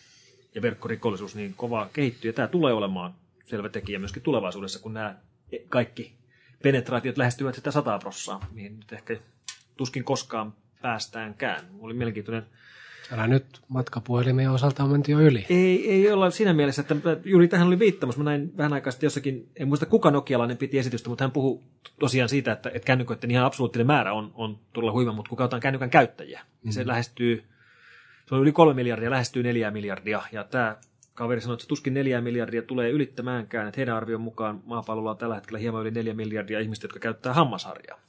[0.55, 2.29] ja verkkorikollisuus niin kovaa kehittyy.
[2.29, 3.13] Ja tämä tulee olemaan
[3.45, 5.15] selvä tekijä myöskin tulevaisuudessa, kun nämä
[5.69, 6.13] kaikki
[6.63, 9.17] penetraatiot lähestyvät sitä sataa prossaa, mihin nyt ehkä
[9.77, 11.65] tuskin koskaan päästäänkään.
[11.79, 12.45] Oli mielenkiintoinen
[13.11, 15.45] Älä nyt matkapuhelimien osalta on menty jo yli.
[15.49, 16.95] Ei, ei olla siinä mielessä, että
[17.25, 18.17] juuri tähän oli viittamus.
[18.17, 21.59] Mä näin vähän aikaa sitten jossakin, en muista kuka nokialainen piti esitystä, mutta hän puhui
[21.99, 25.61] tosiaan siitä, että, että kännyköiden ihan absoluuttinen määrä on, on todella huima, mutta kun katsotaan
[25.61, 26.71] kännykän käyttäjiä, niin mm.
[26.71, 27.43] se lähestyy,
[28.25, 30.75] se on yli kolme miljardia, lähestyy neljä miljardia, ja tämä
[31.13, 35.35] kaveri sanoi, että tuskin neljä miljardia tulee ylittämäänkään, että heidän arvion mukaan maapallolla on tällä
[35.35, 37.99] hetkellä hieman yli neljä miljardia ihmistä, jotka käyttää hammasharjaa.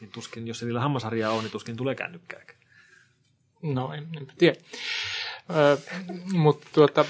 [0.00, 2.58] Niin tuskin, jos se niillä hammasharjaa on, niin tuskin tulee kännykkääkään.
[3.74, 4.56] No, en, en tiedä.
[5.56, 5.78] Ö,
[6.32, 7.04] mutta tuota,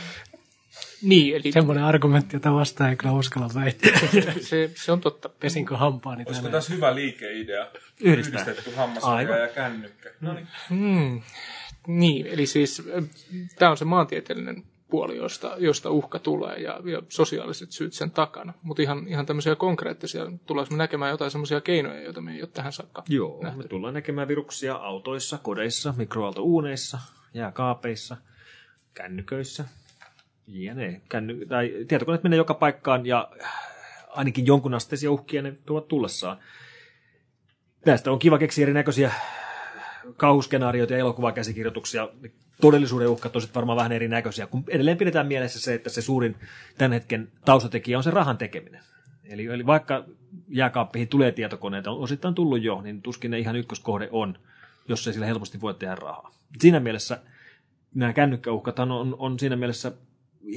[1.03, 1.53] niin, eli...
[1.53, 3.91] Semmoinen argumentti, jota vastaan ei kyllä uskalla väittää.
[4.41, 5.29] se, se on totta.
[5.29, 6.53] Pesinkö hampaani Olisiko tänään?
[6.53, 7.67] tässä hyvä liikeidea?
[8.01, 8.43] Yhdistää.
[8.43, 10.11] Yhdistetty hammasarja ja kännykkä.
[10.21, 10.49] No niin.
[10.71, 11.23] Hmm.
[11.87, 12.83] Niin, eli siis
[13.59, 18.55] tämä on se maantieteellinen puoli, josta, josta uhka tulee ja, ja sosiaaliset syyt sen takana.
[18.63, 22.51] Mutta ihan, ihan tämmöisiä konkreettisia, tuleeko me näkemään jotain semmoisia keinoja, joita me ei ole
[22.53, 23.59] tähän saakka Joo, nähty.
[23.63, 26.99] me tullaan näkemään viruksia autoissa, kodeissa, mikroaaltouuneissa,
[27.35, 28.17] jääkaapeissa,
[28.95, 29.65] kännyköissä,
[30.47, 31.01] jne.
[31.09, 33.29] Känny- tai tietokoneet menee joka paikkaan ja
[34.09, 36.39] ainakin jonkun asteisia uhkia ne tuovat tullessaan.
[37.85, 39.13] Tästä on kiva keksiä erinäköisiä
[40.17, 42.09] kauhuskenaarioita ja elokuvakäsikirjoituksia.
[42.61, 46.37] Todellisuuden uhkat on varmaan vähän erinäköisiä, kun edelleen pidetään mielessä se, että se suurin
[46.79, 48.81] tämän hetken taustatekijä on se rahan tekeminen.
[49.25, 50.05] Eli, eli vaikka
[50.49, 54.39] jääkaappiin tulee tietokoneita, on osittain tullut jo, niin tuskin ne ihan ykköskohde on,
[54.89, 56.31] jos ei sillä helposti voi tehdä rahaa.
[56.59, 57.21] Siinä mielessä
[57.95, 59.93] nämä kännykkäuhkathan on, on siinä mielessä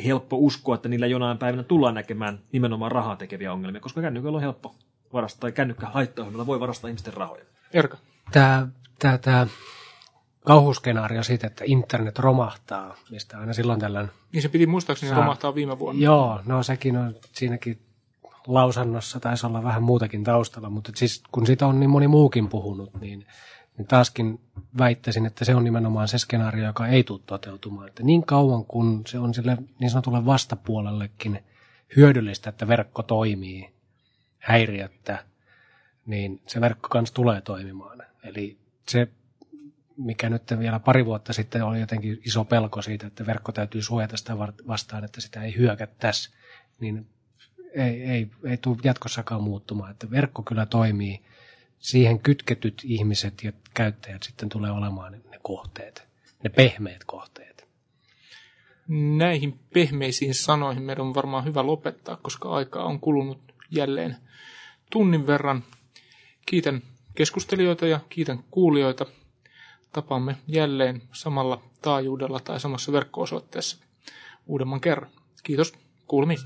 [0.06, 4.41] helppo uskoa, että niillä jonain päivänä tullaan näkemään nimenomaan rahaa tekeviä ongelmia, koska kännykällä on
[4.41, 4.76] helppo
[5.14, 7.45] varastaa, tai kännykkä haitta voi varastaa ihmisten rahoja.
[7.74, 7.97] Erka,
[8.32, 8.67] Tämä,
[8.99, 9.47] tämä, tämä
[10.45, 14.09] kauhuskenaario siitä, että internet romahtaa, mistä aina silloin tällöin...
[14.32, 16.01] niin se piti muistaakseni Saa- romahtaa viime vuonna.
[16.01, 17.80] Joo, no sekin on siinäkin
[18.47, 22.93] lausannossa taisi olla vähän muutakin taustalla, mutta siis kun siitä on niin moni muukin puhunut,
[23.01, 23.25] niin,
[23.77, 24.41] niin taaskin
[24.77, 27.88] väittäisin, että se on nimenomaan se skenaario, joka ei tule toteutumaan.
[27.88, 31.43] Että niin kauan kun se on sille niin sanotulle vastapuolellekin
[31.95, 33.73] hyödyllistä, että verkko toimii
[34.39, 35.25] häiriöttä,
[36.05, 38.09] niin se verkko kanssa tulee toimimaan.
[38.24, 38.57] Eli
[38.88, 39.07] se,
[39.97, 44.17] mikä nyt vielä pari vuotta sitten oli jotenkin iso pelko siitä, että verkko täytyy suojata
[44.17, 46.30] sitä vastaan, että sitä ei hyökättäisi,
[46.80, 47.07] niin
[47.74, 49.91] ei, ei, ei tule jatkossakaan muuttumaan.
[49.91, 51.22] Että verkko kyllä toimii.
[51.80, 56.07] Siihen kytketyt ihmiset ja käyttäjät sitten tulee olemaan ne kohteet,
[56.43, 57.67] ne pehmeät kohteet.
[59.17, 64.15] Näihin pehmeisiin sanoihin meidän on varmaan hyvä lopettaa, koska aikaa on kulunut jälleen
[64.91, 65.63] tunnin verran.
[66.45, 66.82] Kiitän
[67.20, 69.05] keskustelijoita ja kiitän kuulijoita.
[69.91, 73.78] Tapaamme jälleen samalla taajuudella tai samassa verkko-osoitteessa
[74.47, 75.11] uudemman kerran.
[75.43, 75.74] Kiitos,
[76.07, 76.39] kuulemiin.